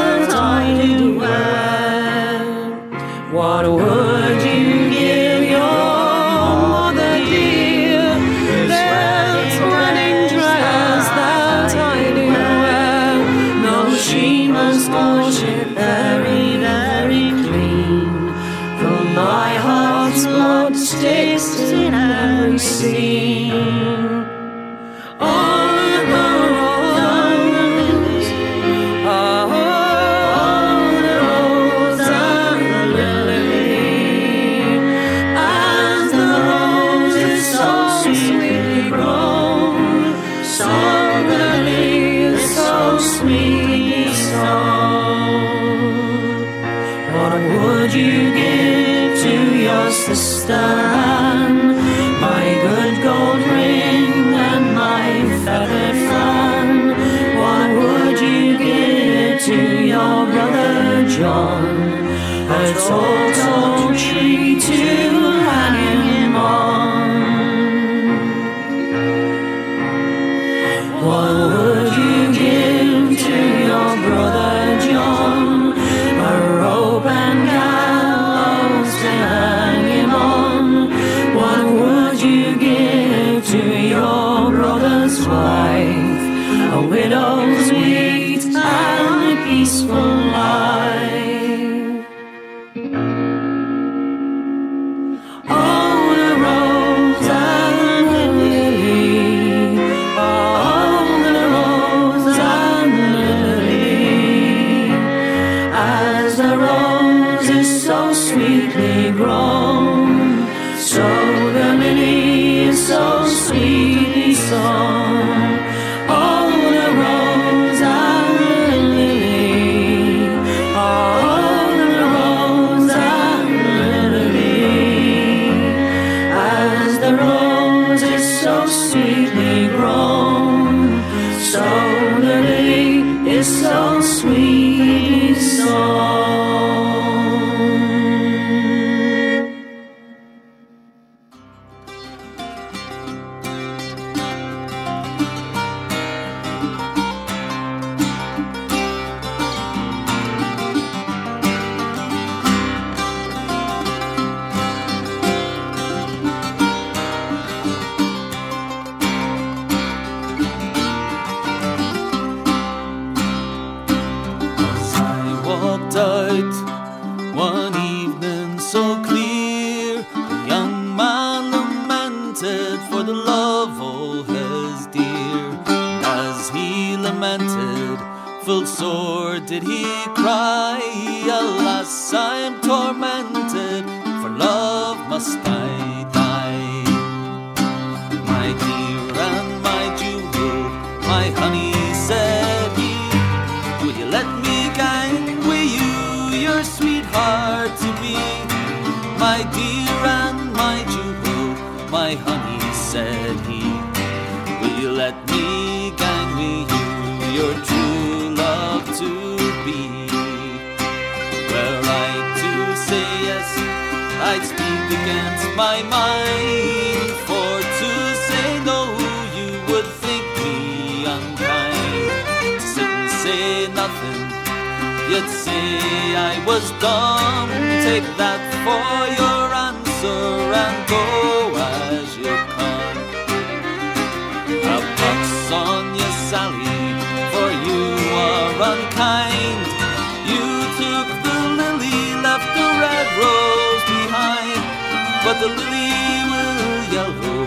[245.39, 245.91] But the lily
[246.31, 247.43] will yellow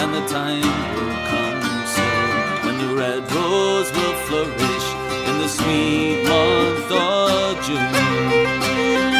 [0.00, 0.62] and the time
[0.94, 4.86] will come soon when the red rose will flourish
[5.28, 9.13] in the sweet month of June.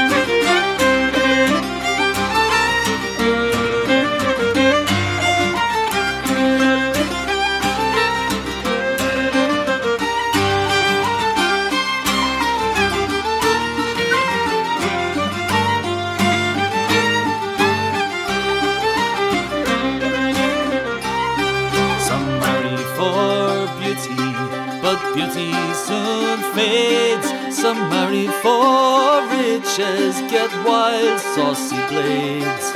[26.55, 27.29] fades.
[27.55, 32.67] Some marry for riches, get wild, saucy blades.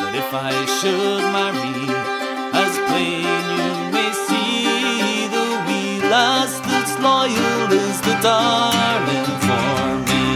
[0.00, 1.78] But if I should marry,
[2.64, 10.26] as plain you may see, the wee lass that's loyal is the darling for me.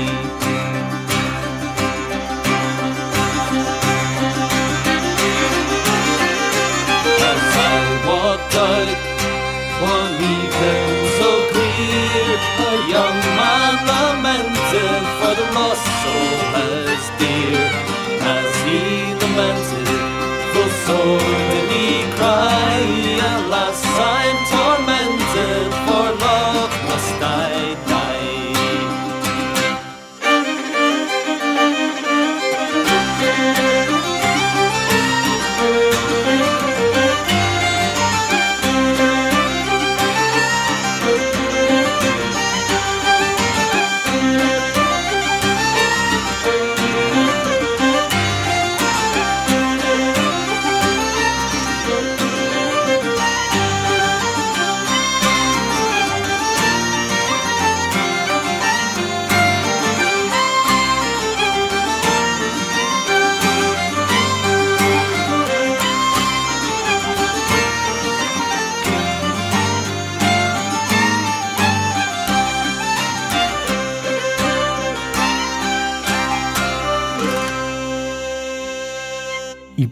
[7.31, 9.11] As I walked out
[9.83, 10.90] one evening.
[15.41, 16.11] the muscle
[16.55, 17.63] as dear
[18.37, 19.87] as he lamented
[20.55, 21.50] the sword.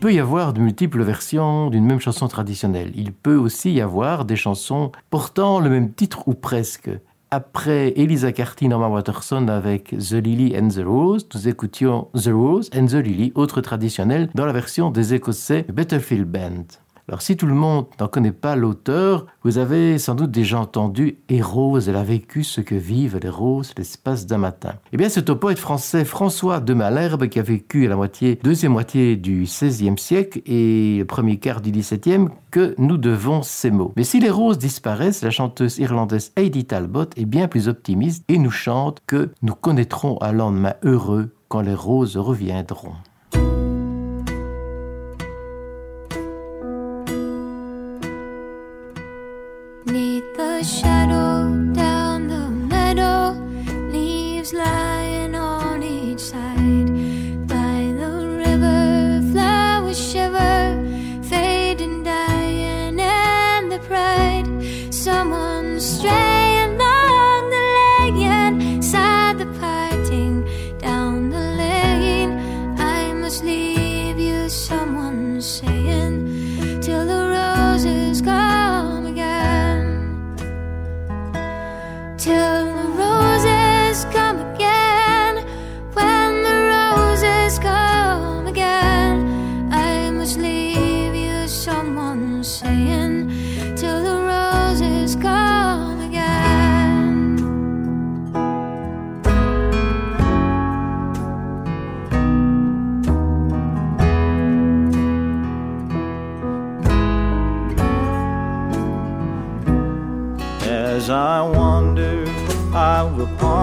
[0.09, 2.92] Peut y avoir de multiples versions d'une même chanson traditionnelle.
[2.94, 6.88] Il peut aussi y avoir des chansons portant le même titre ou presque.
[7.30, 12.70] Après Elisa Carty, Norman Watterson avec The Lily and the Rose, nous écoutions The Rose
[12.74, 16.64] and the Lily, autre traditionnel, dans la version des Écossais Battlefield Band.
[17.09, 21.16] Alors si tout le monde n'en connaît pas l'auteur, vous avez sans doute déjà entendu
[21.30, 24.74] Et Rose, elle a vécu ce que vivent les roses l'espace d'un matin.
[24.92, 28.38] Eh bien c'est au poète français François de Malherbe qui a vécu à la moitié,
[28.42, 33.94] deuxième moitié du XVIe siècle et premier quart du XVIIe que nous devons ces mots.
[33.96, 38.38] Mais si les roses disparaissent, la chanteuse irlandaise Heidi Talbot est bien plus optimiste et
[38.38, 42.92] nous chante que nous connaîtrons un lendemain heureux quand les roses reviendront.
[50.59, 50.97] wish I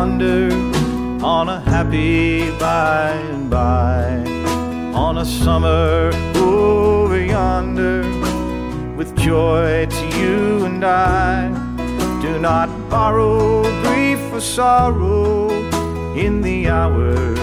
[0.06, 4.06] on a happy by and by,
[4.94, 8.04] on a summer over yonder,
[8.96, 11.50] with joy to you and I.
[12.22, 15.50] Do not borrow grief or sorrow
[16.16, 17.40] in the hours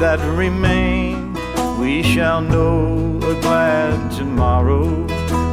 [0.00, 1.34] that remain.
[1.78, 4.88] We shall know a glad tomorrow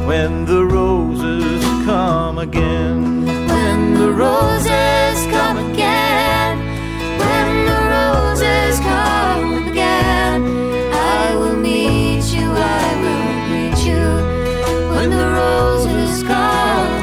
[0.06, 3.26] when the roses come again.
[3.26, 6.23] When the roses come again.
[15.16, 16.93] the roses gone.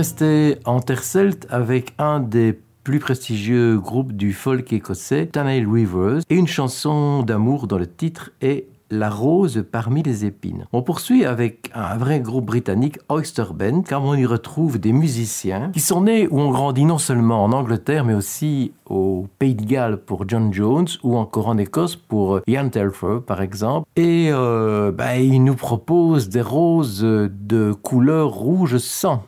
[0.00, 6.22] rester en terre celte avec un des plus prestigieux groupes du folk écossais, Tanail Weavers,
[6.30, 10.64] et une chanson d'amour dans le titre est la rose parmi les épines.
[10.72, 15.70] On poursuit avec un vrai groupe britannique, Oyster Band, car on y retrouve des musiciens
[15.70, 19.66] qui sont nés ou ont grandi non seulement en Angleterre, mais aussi au Pays de
[19.66, 23.86] Galles pour John Jones ou encore en Écosse pour Ian Telfer, par exemple.
[23.96, 29.24] Et euh, bah, ils nous proposent des roses de couleur rouge sang.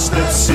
[0.00, 0.49] Austin.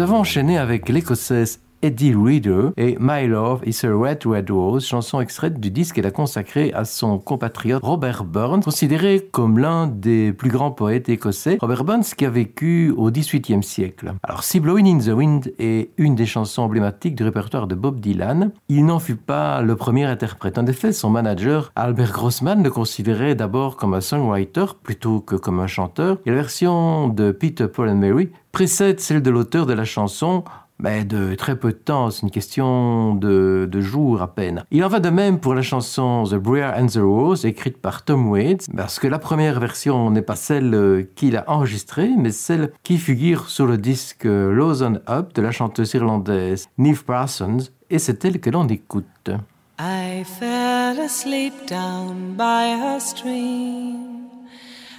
[0.00, 4.84] Nous avons enchaîné avec l'écossaise Eddie Reader et My Love is a Red Red Rose,
[4.84, 9.86] chanson extraite du disque qu'elle a consacré à son compatriote Robert Burns, considéré comme l'un
[9.86, 11.56] des plus grands poètes écossais.
[11.58, 14.12] Robert Burns qui a vécu au XVIIIe siècle.
[14.22, 17.98] Alors si Blowing in the Wind est une des chansons emblématiques du répertoire de Bob
[17.98, 20.58] Dylan, il n'en fut pas le premier interprète.
[20.58, 25.60] En effet, son manager Albert Grossman le considérait d'abord comme un songwriter plutôt que comme
[25.60, 26.18] un chanteur.
[26.26, 30.44] Et la version de Peter, Paul and Mary précède celle de l'auteur de la chanson
[30.82, 34.64] mais de très peu de temps, c'est une question de, jours à peine.
[34.70, 38.04] Il en va de même pour la chanson The Briar and the Rose, écrite par
[38.04, 42.30] Tom Waits, parce que la première version n'est pas celle euh, qu'il a enregistrée, mais
[42.30, 47.70] celle qui figure sur le disque euh, Lawson Up de la chanteuse irlandaise Niamh Parsons,
[47.88, 49.30] et c'est elle que l'on écoute.
[49.78, 54.28] I fell asleep down by a stream,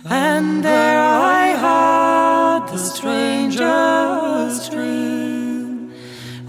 [0.09, 5.20] and there I heard the stranger's dream.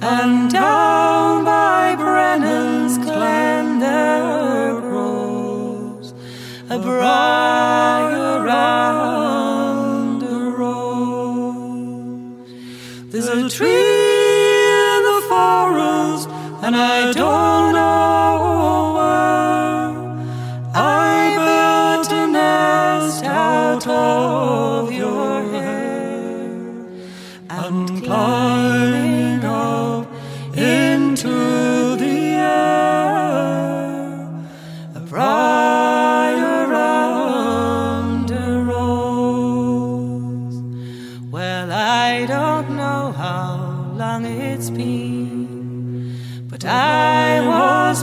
[0.05, 6.13] And down by Brennan's glen there grows
[6.69, 12.49] a briar and a rose.
[13.13, 16.29] There's a tree in the forest,
[16.65, 17.72] and I don't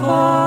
[0.02, 0.39] was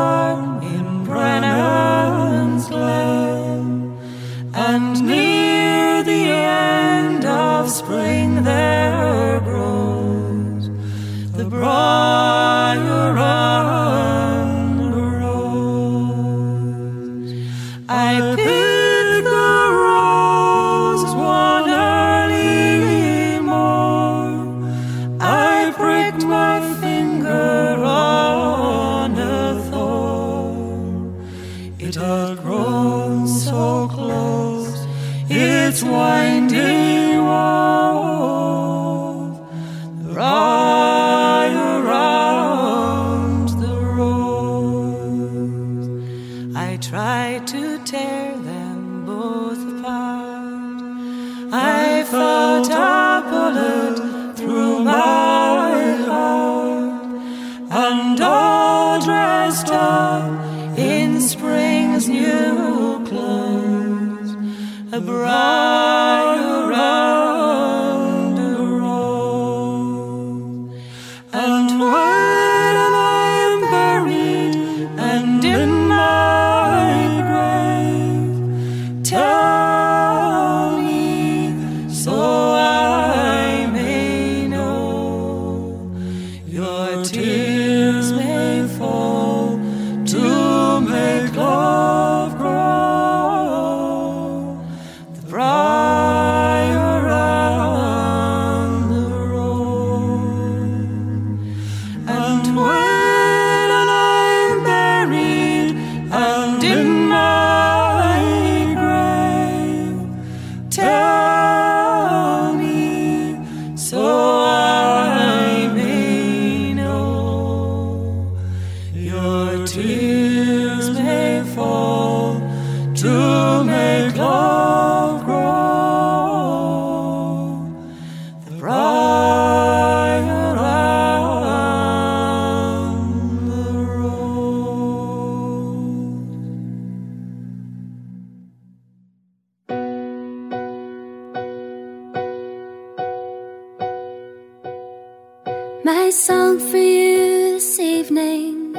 [146.12, 148.76] song for you this evening,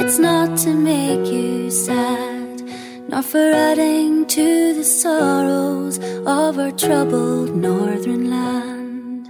[0.00, 2.62] it's not to make you sad,
[3.08, 9.28] nor for adding to the sorrows of our troubled northern land.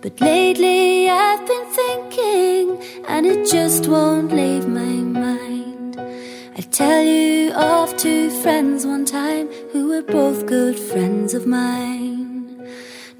[0.00, 5.96] But lately I've been thinking, and it just won't leave my mind.
[6.56, 12.19] I tell you of two friends one time who were both good friends of mine.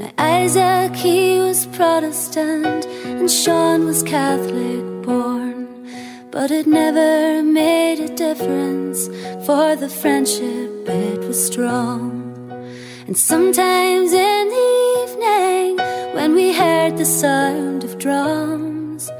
[0.00, 5.68] Now Isaac he was Protestant and Sean was Catholic born,
[6.30, 9.08] but it never made a difference
[9.44, 12.00] for the friendship it was strong.
[13.06, 14.68] And sometimes in the
[15.02, 15.76] evening
[16.14, 19.10] when we heard the sound of drums,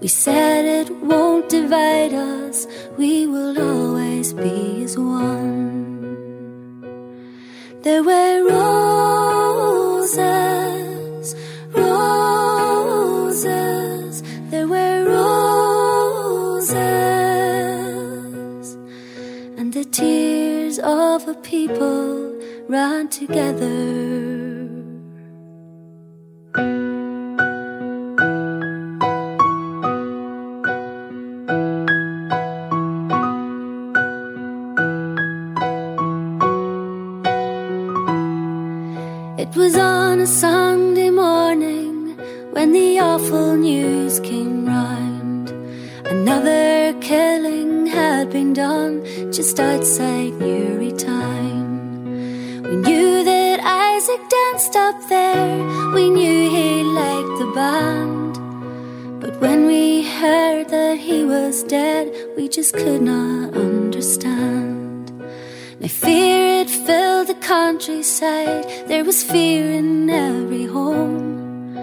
[0.00, 5.98] we said it won't divide us, we will always be as one.
[7.82, 8.48] There were
[10.16, 11.34] roses,
[11.74, 12.22] roses,
[14.50, 16.76] there were roses,
[19.58, 22.34] and the tears of a people
[22.68, 24.37] ran together.
[62.38, 65.10] We just could not understand.
[65.80, 68.64] Now fear it filled the countryside.
[68.86, 71.74] There was fear in every home.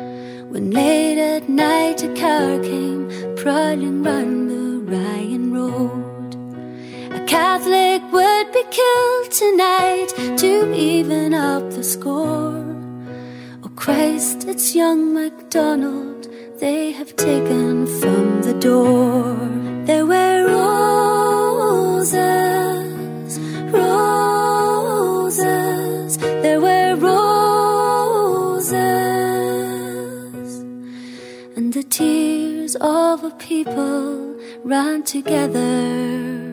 [0.52, 3.04] When late at night a car came
[3.36, 6.30] prowling round the Ryan Road.
[7.20, 12.64] A Catholic would be killed tonight to even up the score.
[13.62, 16.30] Oh Christ, it's young MacDonald
[16.62, 19.75] they have taken from the door.
[19.86, 22.18] There were roses,
[23.72, 25.38] roses,
[26.18, 28.74] there were roses,
[31.56, 36.45] and the tears of a people ran together.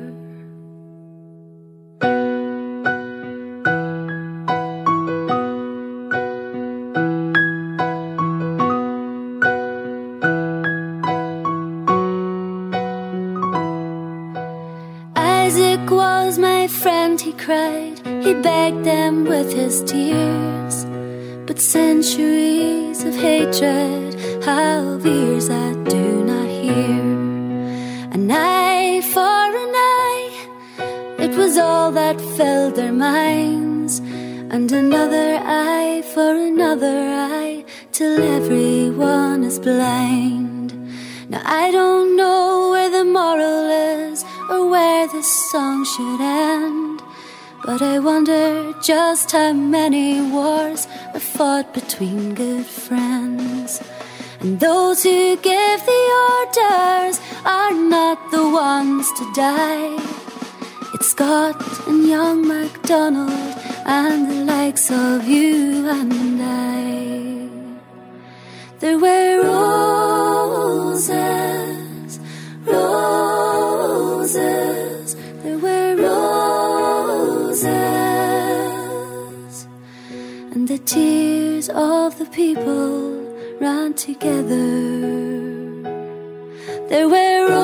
[19.72, 20.76] His tears.
[21.46, 24.10] But centuries of hatred
[24.44, 27.00] have ears that do not hear.
[28.16, 30.30] An eye for an eye,
[31.24, 34.00] it was all that filled their minds.
[34.54, 36.98] And another eye for another
[37.38, 40.68] eye, till everyone is blind.
[41.30, 43.62] Now I don't know where the moral
[44.04, 44.18] is
[44.50, 46.51] or where this song should end.
[47.64, 53.80] But I wonder just how many wars are fought between good friends.
[54.40, 59.96] And those who give the orders are not the ones to die.
[60.94, 61.54] It's Scott
[61.86, 63.30] and young MacDonald
[63.86, 67.48] and the likes of you and I.
[68.80, 71.08] There were roses,
[80.72, 83.20] the tears of the people
[83.60, 84.70] ran together.
[86.88, 87.61] There were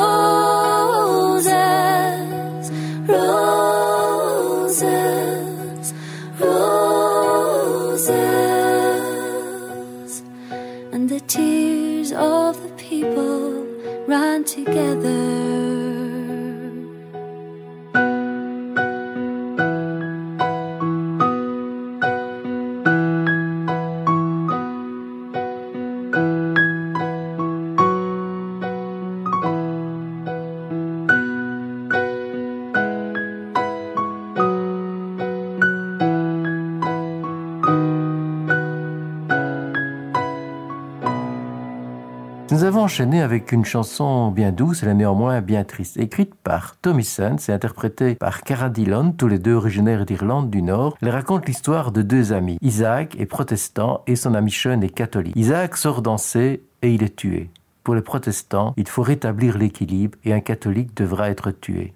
[42.89, 47.52] enchaîné avec une chanson bien douce et néanmoins bien triste, écrite par Tommy Sands et
[47.52, 50.97] interprétée par Cara Dillon, tous les deux originaires d'Irlande du Nord.
[51.02, 52.56] Elle raconte l'histoire de deux amis.
[52.62, 55.36] Isaac est protestant et son ami Sean est catholique.
[55.36, 57.51] Isaac sort danser et il est tué.
[57.85, 61.93] Pour les protestants, il faut rétablir l'équilibre et un catholique devra être tué.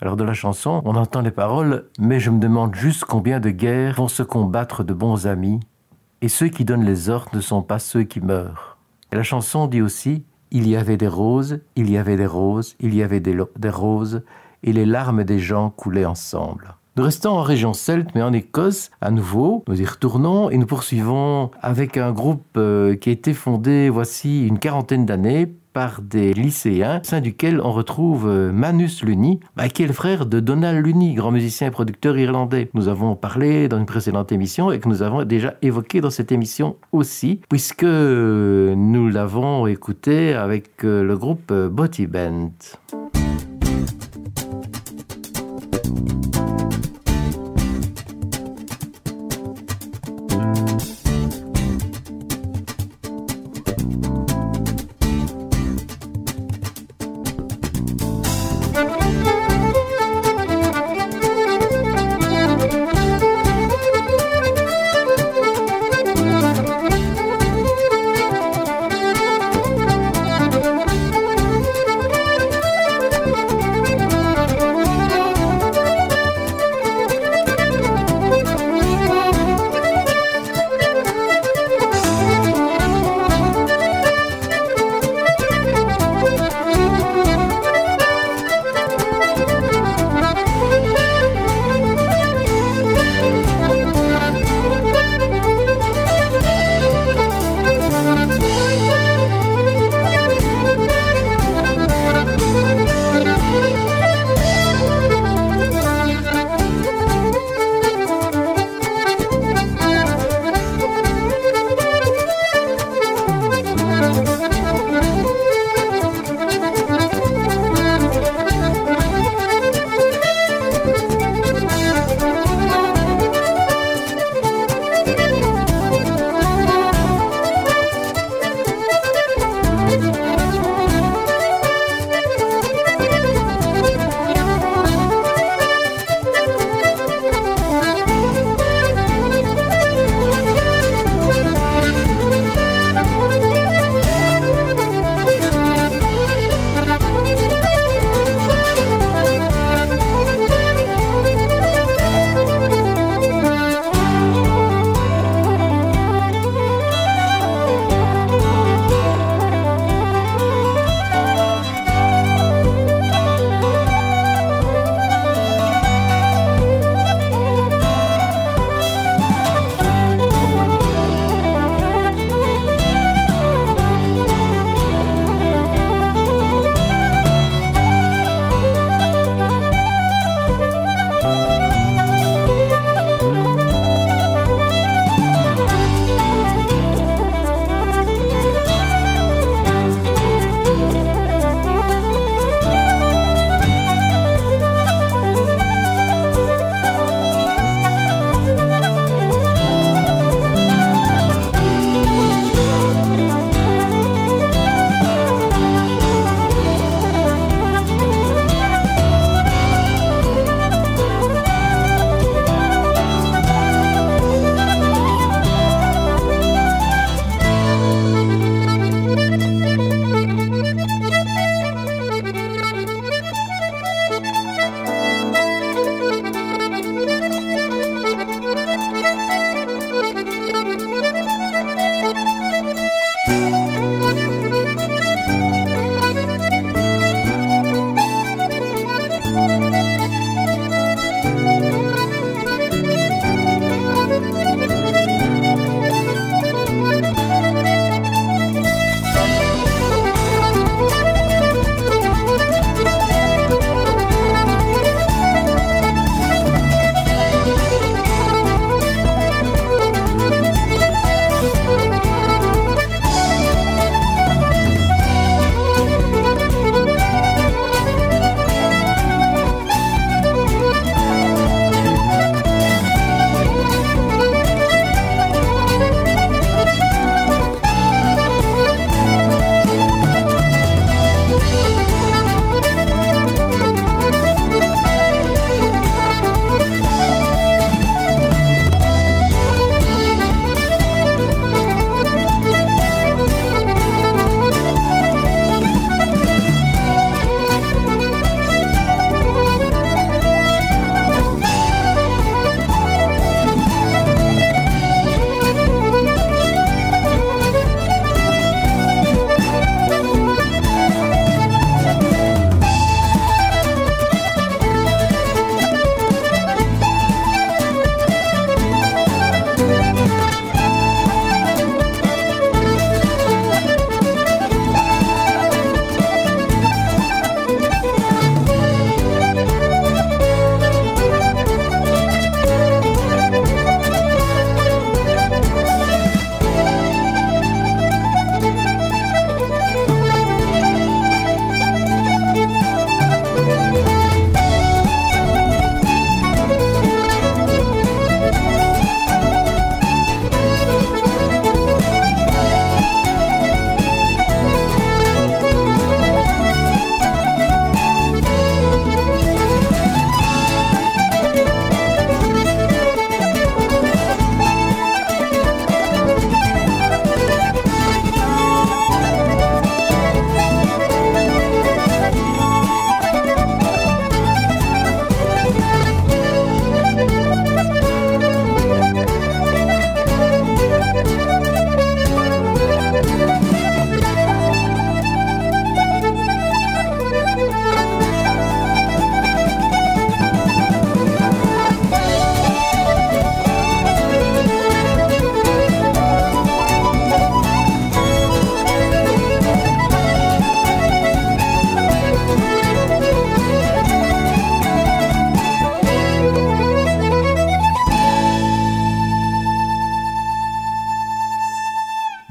[0.00, 3.50] Alors de la chanson, on entend les paroles, mais je me demande juste combien de
[3.50, 5.58] guerres vont se combattre de bons amis,
[6.22, 8.76] et ceux qui donnent les ordres ne sont pas ceux qui meurent.
[9.10, 12.94] La chanson dit aussi, il y avait des roses, il y avait des roses, il
[12.94, 13.36] y avait des,
[13.70, 14.22] roses,
[14.62, 16.74] et les larmes des gens coulaient ensemble.
[16.96, 20.66] Nous restons en région celte, mais en Écosse, à nouveau, nous y retournons et nous
[20.66, 26.34] poursuivons avec un groupe euh, qui a été fondé voici une quarantaine d'années par des
[26.34, 30.40] lycéens, au sein duquel on retrouve euh, Manus Luni, bah, qui est le frère de
[30.40, 32.68] Donald Luni, grand musicien et producteur irlandais.
[32.74, 36.32] Nous avons parlé dans une précédente émission et que nous avons déjà évoqué dans cette
[36.32, 42.50] émission aussi, puisque nous l'avons écouté avec euh, le groupe Botty Band.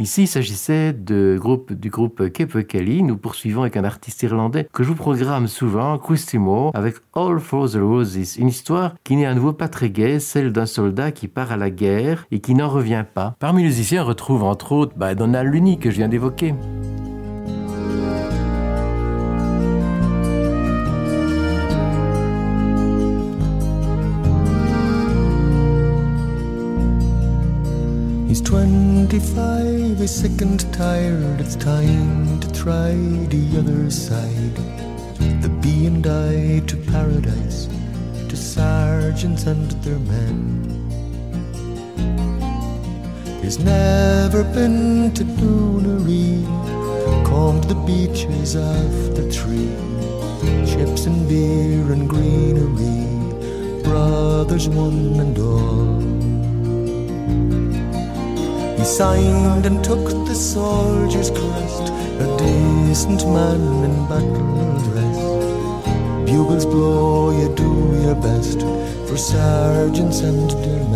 [0.07, 3.03] Ici, il s'agissait de groupe, du groupe Cape Kelly.
[3.03, 7.41] Nous poursuivons avec un artiste irlandais que je vous programme souvent, Christy Moore, avec All
[7.41, 8.37] for the Roses.
[8.37, 11.57] Une histoire qui n'est à nouveau pas très gaie, celle d'un soldat qui part à
[11.57, 13.35] la guerre et qui n'en revient pas.
[13.39, 16.53] Parmi les musiciens, on retrouve entre autres bah, Lunny que je viens d'évoquer.
[28.27, 31.39] He's 25, he's sick and tired.
[31.39, 34.55] It's time to try the other side.
[35.41, 37.69] The bee and I to paradise,
[38.27, 40.87] to sergeants and their men.
[43.41, 46.43] He's never been to Doonery,
[47.25, 49.71] combed the beaches of the tree,
[50.67, 56.16] chips and beer and greenery, brothers one and all.
[58.77, 61.85] He signed and took the soldier's crest,
[62.25, 65.19] a decent man in battle dress.
[66.25, 67.71] Bugles blow, you do
[68.03, 68.59] your best
[69.07, 70.86] for sergeants and dear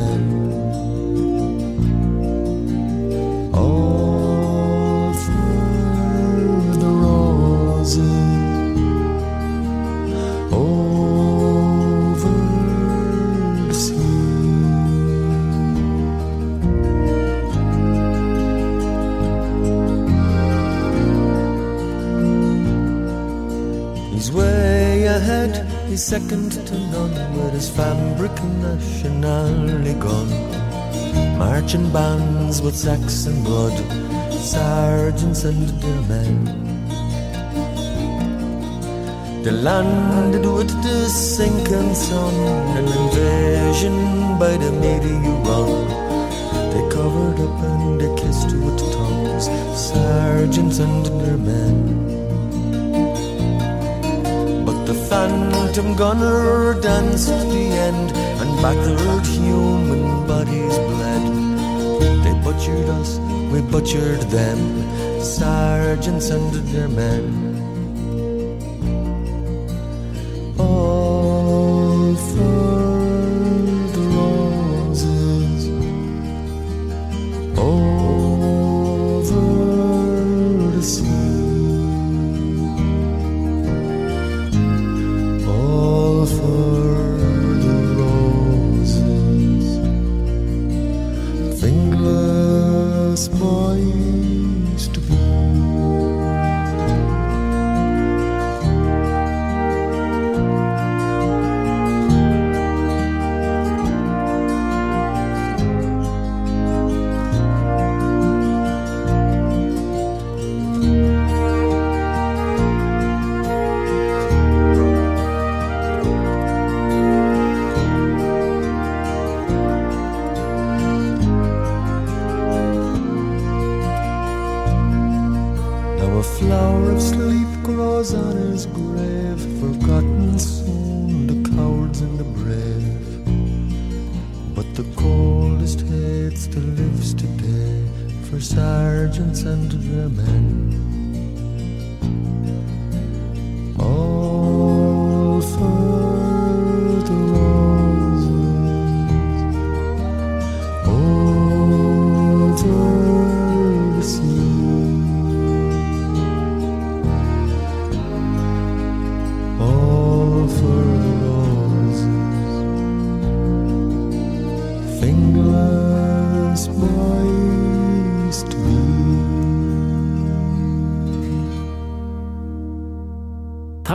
[26.12, 30.34] second to none with his fabric nationally gone.
[31.40, 33.78] Marching bands with Saxon blood,
[34.34, 36.36] sergeants and their men.
[39.44, 42.36] They landed with the sinking sun,
[42.80, 43.98] an invasion
[44.38, 45.66] by the meteor.
[46.74, 49.46] They covered up and they kissed with tongues,
[49.80, 52.01] sergeants and their men.
[55.12, 58.12] Phantom gunner danced the end,
[58.42, 61.26] and battered human bodies bled.
[62.24, 63.20] They butchered us,
[63.52, 64.60] we butchered them,
[65.22, 67.51] sergeants and their men.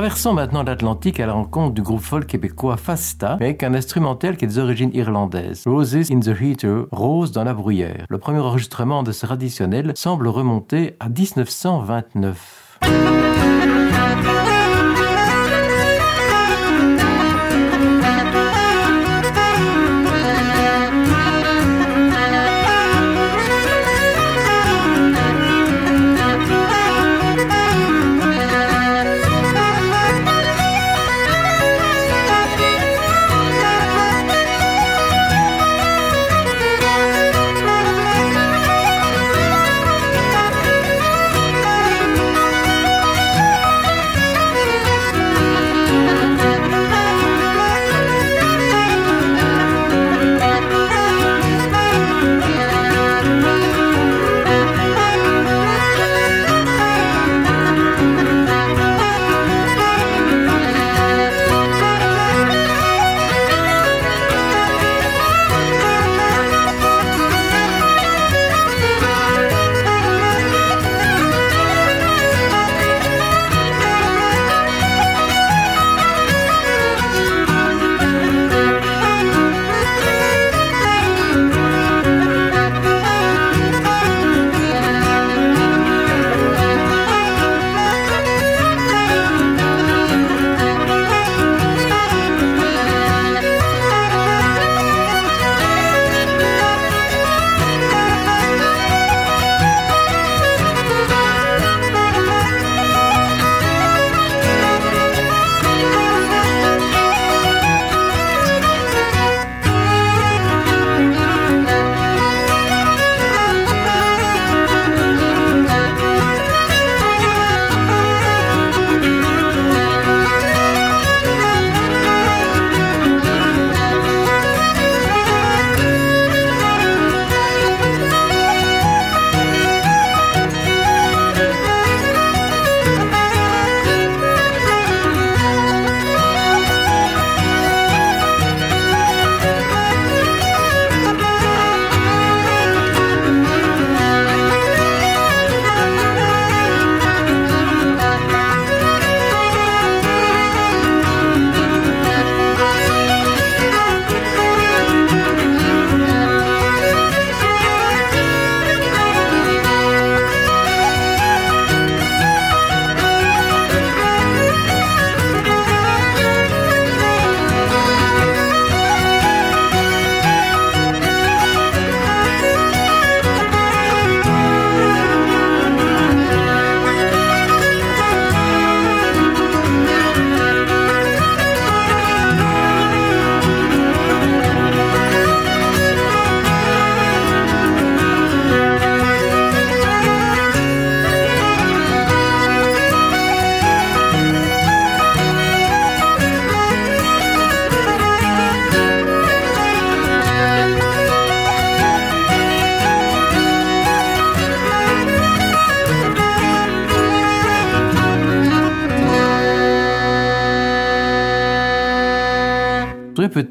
[0.07, 4.45] Traversons maintenant l'Atlantique à la rencontre du groupe folk québécois Fasta, avec un instrumental qui
[4.45, 5.65] est des origines irlandaises.
[5.67, 8.07] Roses in the Heater, Rose dans la bruyère.
[8.09, 13.16] Le premier enregistrement de ce traditionnel semble remonter à 1929.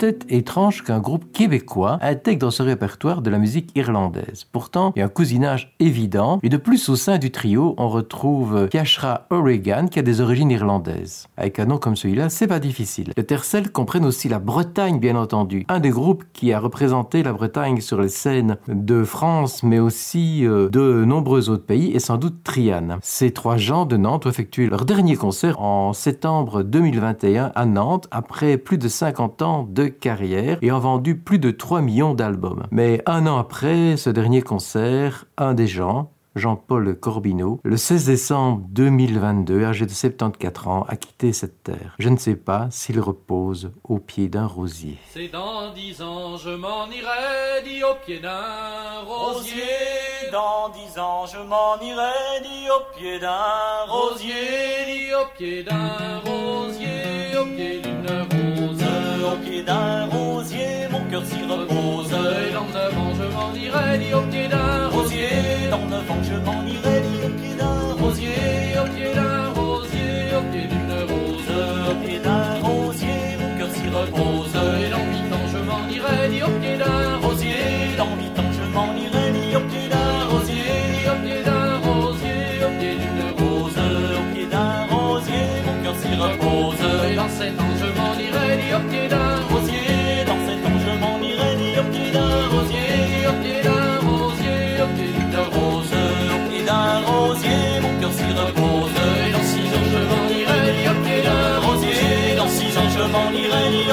[0.06, 4.46] Peut-être étrange qu'un groupe québécois intègre dans ce répertoire de la musique irlandaise.
[4.52, 7.90] Pourtant, il y a un cousinage évident, et de plus au sein du trio, on
[7.90, 11.28] retrouve Kashra O'Regan qui a des origines irlandaises.
[11.46, 13.12] Avec un nom comme celui-là, c'est pas difficile.
[13.16, 15.64] Les Tercel comprennent aussi la Bretagne, bien entendu.
[15.70, 20.44] Un des groupes qui a représenté la Bretagne sur les scènes de France, mais aussi
[20.44, 22.98] euh, de nombreux autres pays, est sans doute Triane.
[23.04, 28.08] Ces trois gens de Nantes ont effectué leur dernier concert en septembre 2021 à Nantes,
[28.10, 32.64] après plus de 50 ans de carrière et ont vendu plus de 3 millions d'albums.
[32.72, 38.66] Mais un an après ce dernier concert, un des gens, Jean-Paul Corbineau, le 16 décembre
[38.70, 41.96] 2022, âgé de 74 ans, a quitté cette terre.
[41.98, 44.98] Je ne sais pas s'il repose au pied d'un rosier.
[45.14, 49.64] C'est dans dix ans je m'en irai, dit au pied d'un rosier.
[50.32, 54.34] Dans dix ans je m'en irai, dit au pied d'un rosier.
[54.86, 58.84] Dit au pied d'un rosier, au pied d'une rose.
[59.32, 60.85] Au pied d'un rosier,
[61.16, 62.12] cœur s'y repose.
[62.12, 65.30] Et dans neuf ans je m'en irai, dit au pied d'un rosier.
[65.72, 68.30] Dans neuf ans je m'en irai, dit au pied d'un Rosier,
[68.84, 71.54] au pied d'un rosier, au pied d'une rose.
[71.92, 74.45] Au pied d'un rosier, mon cœur s'y repose.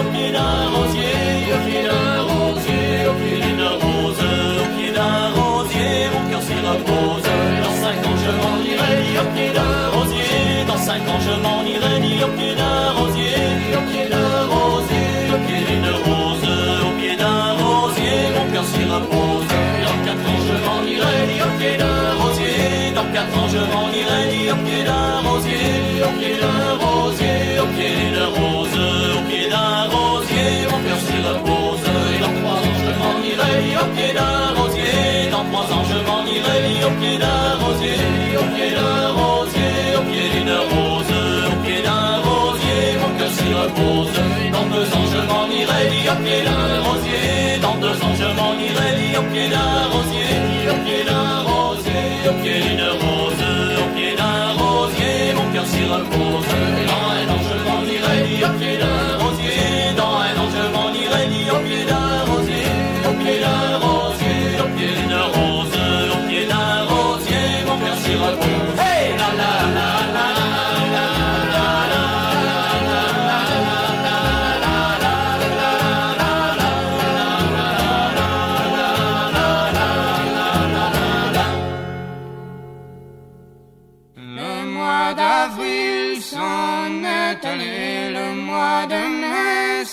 [0.03, 1.15] Au pied d'un rosier.
[1.55, 4.25] Au pied d'un rosier, au pied d'une rose.
[4.63, 7.27] Au pied d'un rosier, mon cœur s'y repose.
[7.65, 10.65] Dans cinq ans je m'en irai, au pied d'un rosier.
[10.67, 11.95] Dans cinq ans je m'en irai,
[12.27, 13.47] au pied d'un rosier.
[13.79, 16.49] Au pied d'un rosier, au pied d'une rose.
[16.87, 19.49] Au pied d'un rosier, mon cœur s'y repose.
[19.89, 22.93] Dans quatre ans je m'en irai, au pied d'un rosier.
[22.97, 26.03] Dans quatre ans je m'en irai, au pied d'un rosier.
[26.07, 26.92] Au pied d'un rosier,
[36.41, 37.97] dit au pied d'un rosier.
[38.41, 41.15] Au pied d'un rosier, au pied d'une rose.
[41.53, 44.19] Au pied d'un rosier, mon cœur s'y repose.
[44.53, 47.59] Dans deux ans je m'en irai, au pied d'un rosier.
[47.61, 50.33] Dans deux ans je m'en irai, au pied d'un rosier.
[50.73, 53.45] Au pied d'un rosier, au pied d'une rose.
[53.83, 56.51] Au pied d'un rosier, mon cœur s'y repose.
[56.91, 59.22] Dans un an je m'en irai, au pied d'un rosier.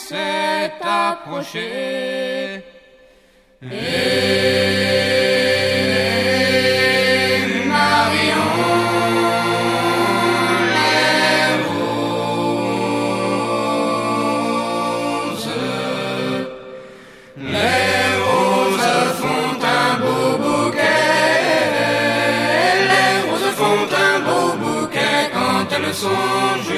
[0.10, 2.64] S'est approché.
[3.62, 3.68] Et
[7.74, 8.52] Marion,
[10.76, 12.00] les roses,
[17.56, 21.06] les roses font un beau bouquet.
[22.92, 26.69] Les roses font un beau bouquet quand elles sont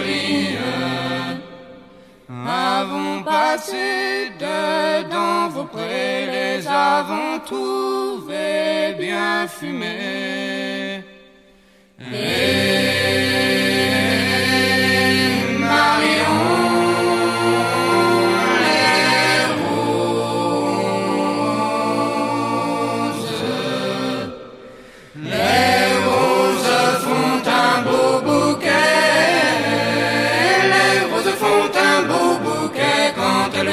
[3.51, 11.03] passé dedans vos prés, les avons trouvés bien fumés.
[11.99, 12.37] Et
[15.59, 16.60] Marion,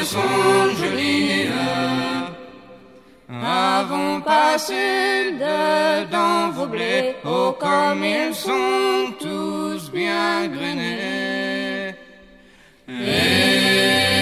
[0.04, 1.50] jolies.
[3.30, 11.94] Avons passé dedans vos blés, oh comme ils sont tous bien grainés.
[12.88, 14.17] Et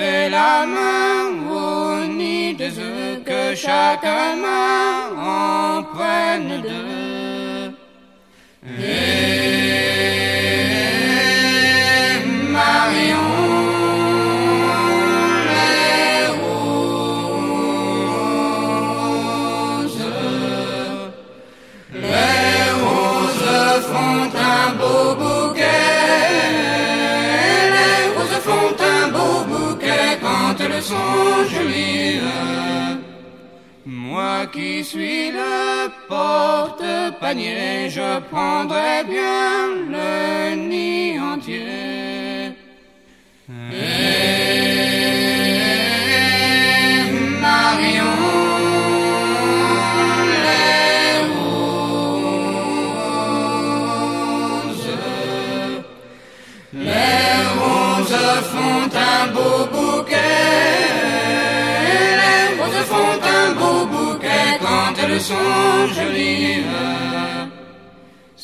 [0.00, 0.66] beau mettez la
[2.08, 7.72] nid des œufs, que chaque main en prenne deux.
[8.78, 8.96] Et
[12.56, 13.30] Marion,
[21.94, 25.29] les roses, font un beau bouquet.
[33.84, 42.54] Moi qui suis le porte-panier, je prendrai bien le nid entier.
[43.72, 43.90] Et
[47.42, 48.18] Marion,
[50.46, 52.48] les roses,
[56.72, 59.60] les roses font un beau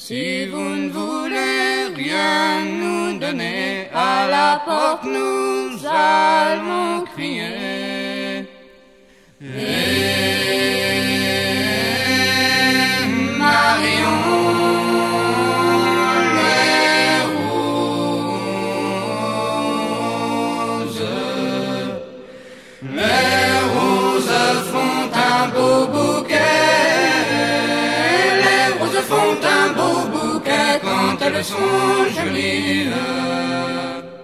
[0.08, 8.46] Si vous ne voulez rien nous donner à la porte, nous allons crier.
[9.42, 9.76] Et
[13.36, 14.65] Marion,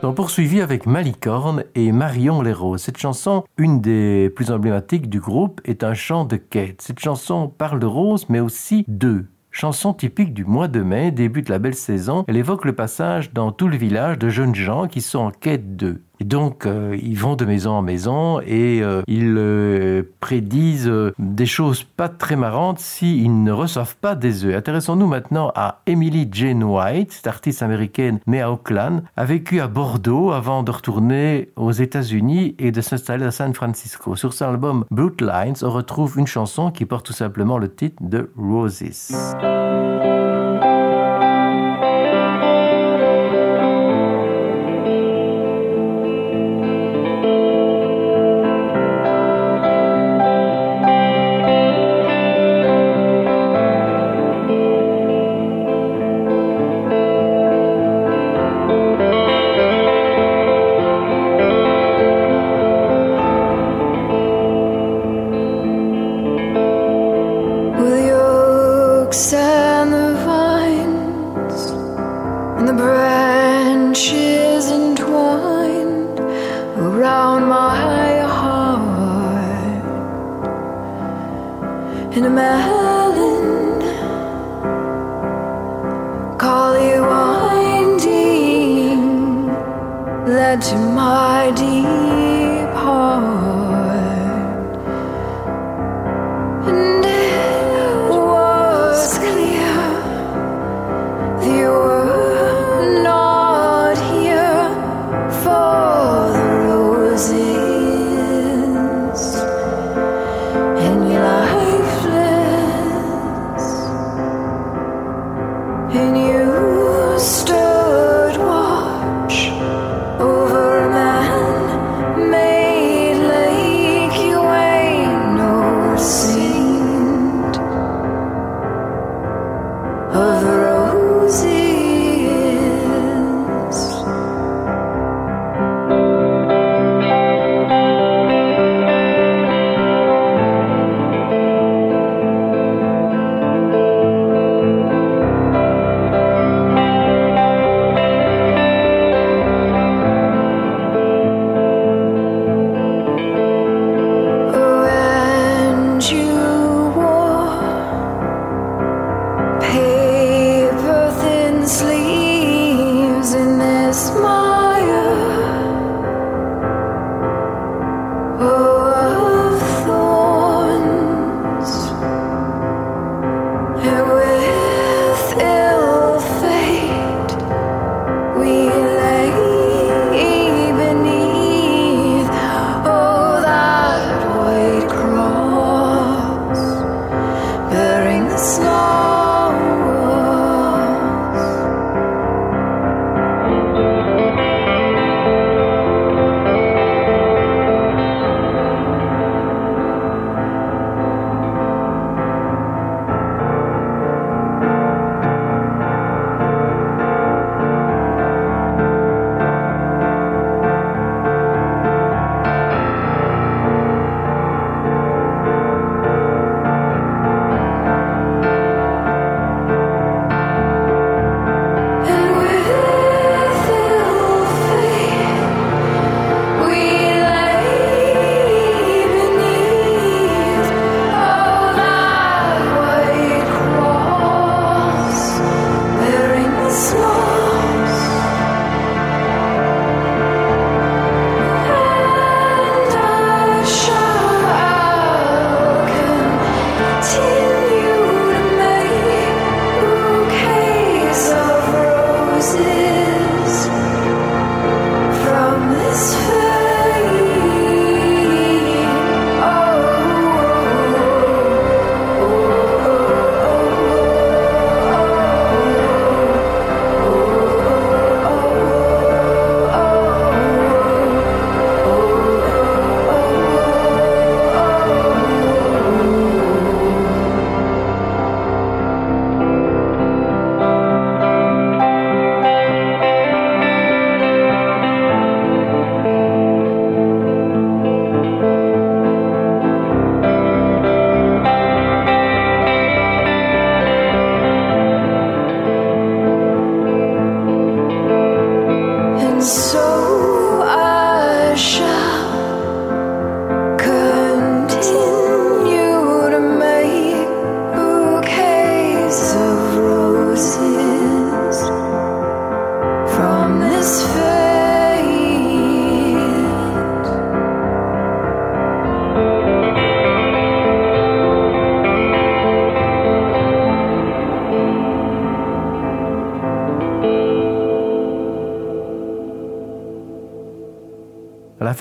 [0.02, 2.82] On poursuivit avec Malicorne et Marion les Roses.
[2.82, 6.82] Cette chanson, une des plus emblématiques du groupe, est un chant de quête.
[6.82, 9.26] Cette chanson parle de roses, mais aussi d'œufs.
[9.50, 13.34] Chanson typique du mois de mai, début de la belle saison, elle évoque le passage
[13.34, 16.00] dans tout le village de jeunes gens qui sont en quête d'œufs.
[16.22, 20.88] Et donc, euh, ils vont de maison en maison et euh, ils euh, prédisent
[21.18, 24.54] des choses pas très marrantes s'ils ne reçoivent pas des œufs.
[24.54, 29.66] Intéressons-nous maintenant à Emily Jane White, cette artiste américaine née à Auckland, a vécu à
[29.66, 34.14] Bordeaux avant de retourner aux États-Unis et de s'installer à San Francisco.
[34.14, 37.96] Sur son album Brute Lines, on retrouve une chanson qui porte tout simplement le titre
[38.00, 39.12] de Roses.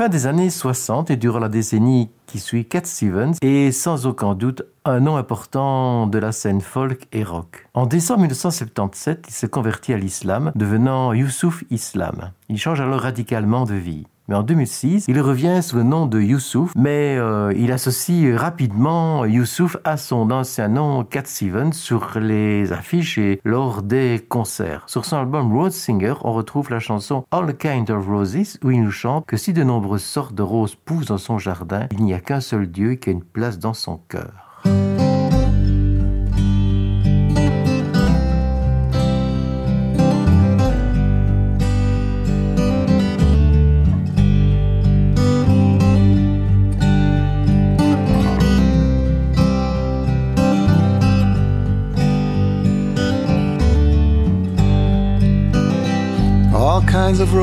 [0.02, 4.34] Fin des années 60 et durant la décennie qui suit, Cat Stevens est sans aucun
[4.34, 7.68] doute un nom important de la scène folk et rock.
[7.76, 12.32] En décembre 1977, il se convertit à l'islam, devenant Youssouf Islam.
[12.50, 14.08] Il change alors radicalement de vie.
[14.28, 19.26] Mais en 2006, il revient sous le nom de Youssouf, mais euh, il associe rapidement
[19.26, 24.84] Youssouf à son ancien nom Cat Stevens sur les affiches et lors des concerts.
[24.88, 28.84] Sur son album Rose Singer, on retrouve la chanson All Kind of Roses où il
[28.84, 32.14] nous chante que si de nombreuses sortes de roses poussent dans son jardin, il n'y
[32.14, 34.51] a qu'un seul Dieu qui a une place dans son cœur.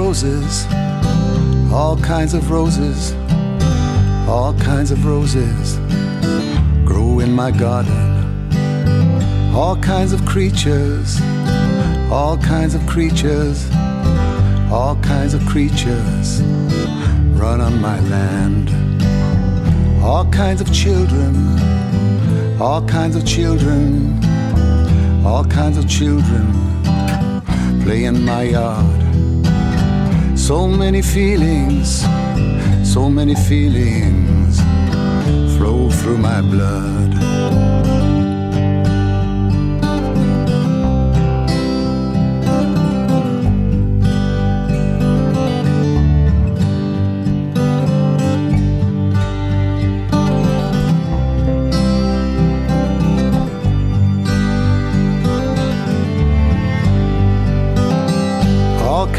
[0.09, 0.65] Roses,
[1.71, 3.13] all kinds of roses,
[4.27, 5.77] all kinds of roses
[6.87, 7.93] grow in my garden.
[9.55, 11.21] All kinds of creatures,
[12.11, 13.69] all kinds of creatures,
[14.73, 16.41] all kinds of creatures
[17.43, 18.71] run on my land.
[20.03, 21.35] All kinds of children,
[22.59, 24.19] all kinds of children,
[25.23, 26.47] all kinds of children
[27.83, 29.08] play in my yard.
[30.49, 32.07] So many feelings,
[32.83, 34.59] so many feelings
[35.59, 37.38] flow through my blood.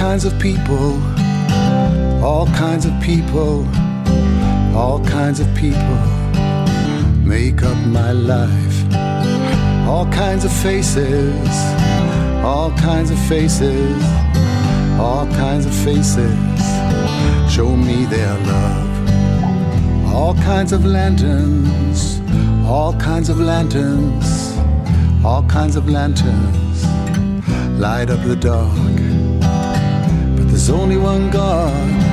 [0.09, 0.99] Kinds of people.
[2.23, 3.63] All kinds of people,
[4.75, 6.01] all kinds of people
[7.35, 8.77] make up my life.
[9.87, 11.49] All kinds of faces,
[12.43, 14.03] all kinds of faces,
[14.99, 16.59] all kinds of faces.
[17.47, 18.91] Show me their love.
[20.11, 22.19] All kinds of lanterns,
[22.65, 24.57] all kinds of lanterns,
[25.23, 26.77] all kinds of lanterns.
[27.79, 29.28] Light up the dark.
[30.71, 32.09] Only one God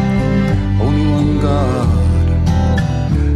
[0.80, 1.88] only one God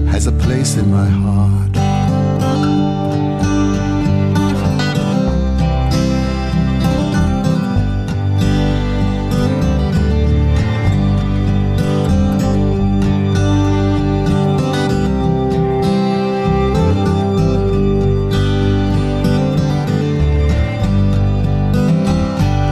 [0.08, 1.76] has a place in my heart.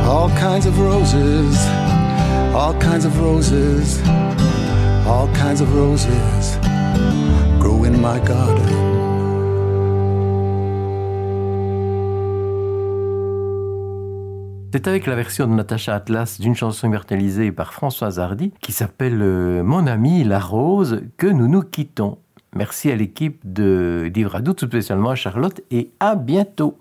[0.07, 1.78] All kinds of roses,
[2.79, 4.01] all kinds of roses
[5.07, 6.57] all kinds of roses
[7.59, 8.67] grow in my garden.
[14.73, 19.21] C'est avec la version de Natacha Atlas d'une chanson immortalisée par Françoise Hardy qui s'appelle
[19.23, 22.19] euh, Mon ami la rose que nous nous quittons.
[22.55, 26.79] Merci à l'équipe de d'Ivradou, tout spécialement à Charlotte et à bientôt.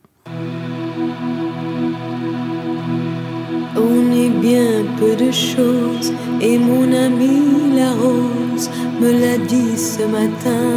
[4.42, 6.12] bien peu de choses
[6.42, 8.70] et mon ami la rose
[9.00, 10.68] me l'a dit ce matin.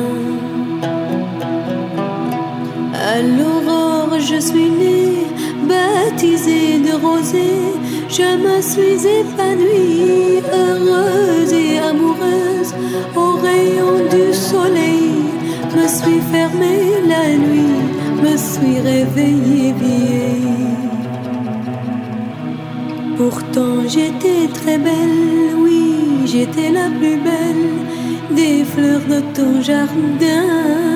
[2.94, 5.26] À l'aurore je suis née,
[5.68, 7.72] baptisée de rosée,
[8.08, 12.74] je me suis épanouie, heureuse et amoureuse,
[13.16, 15.12] au rayon du soleil,
[15.76, 17.80] me suis fermée la nuit,
[18.22, 20.89] me suis réveillée bien.
[23.22, 30.89] Pourtant j'étais très belle, oui, j'étais la plus belle des fleurs de ton jardin.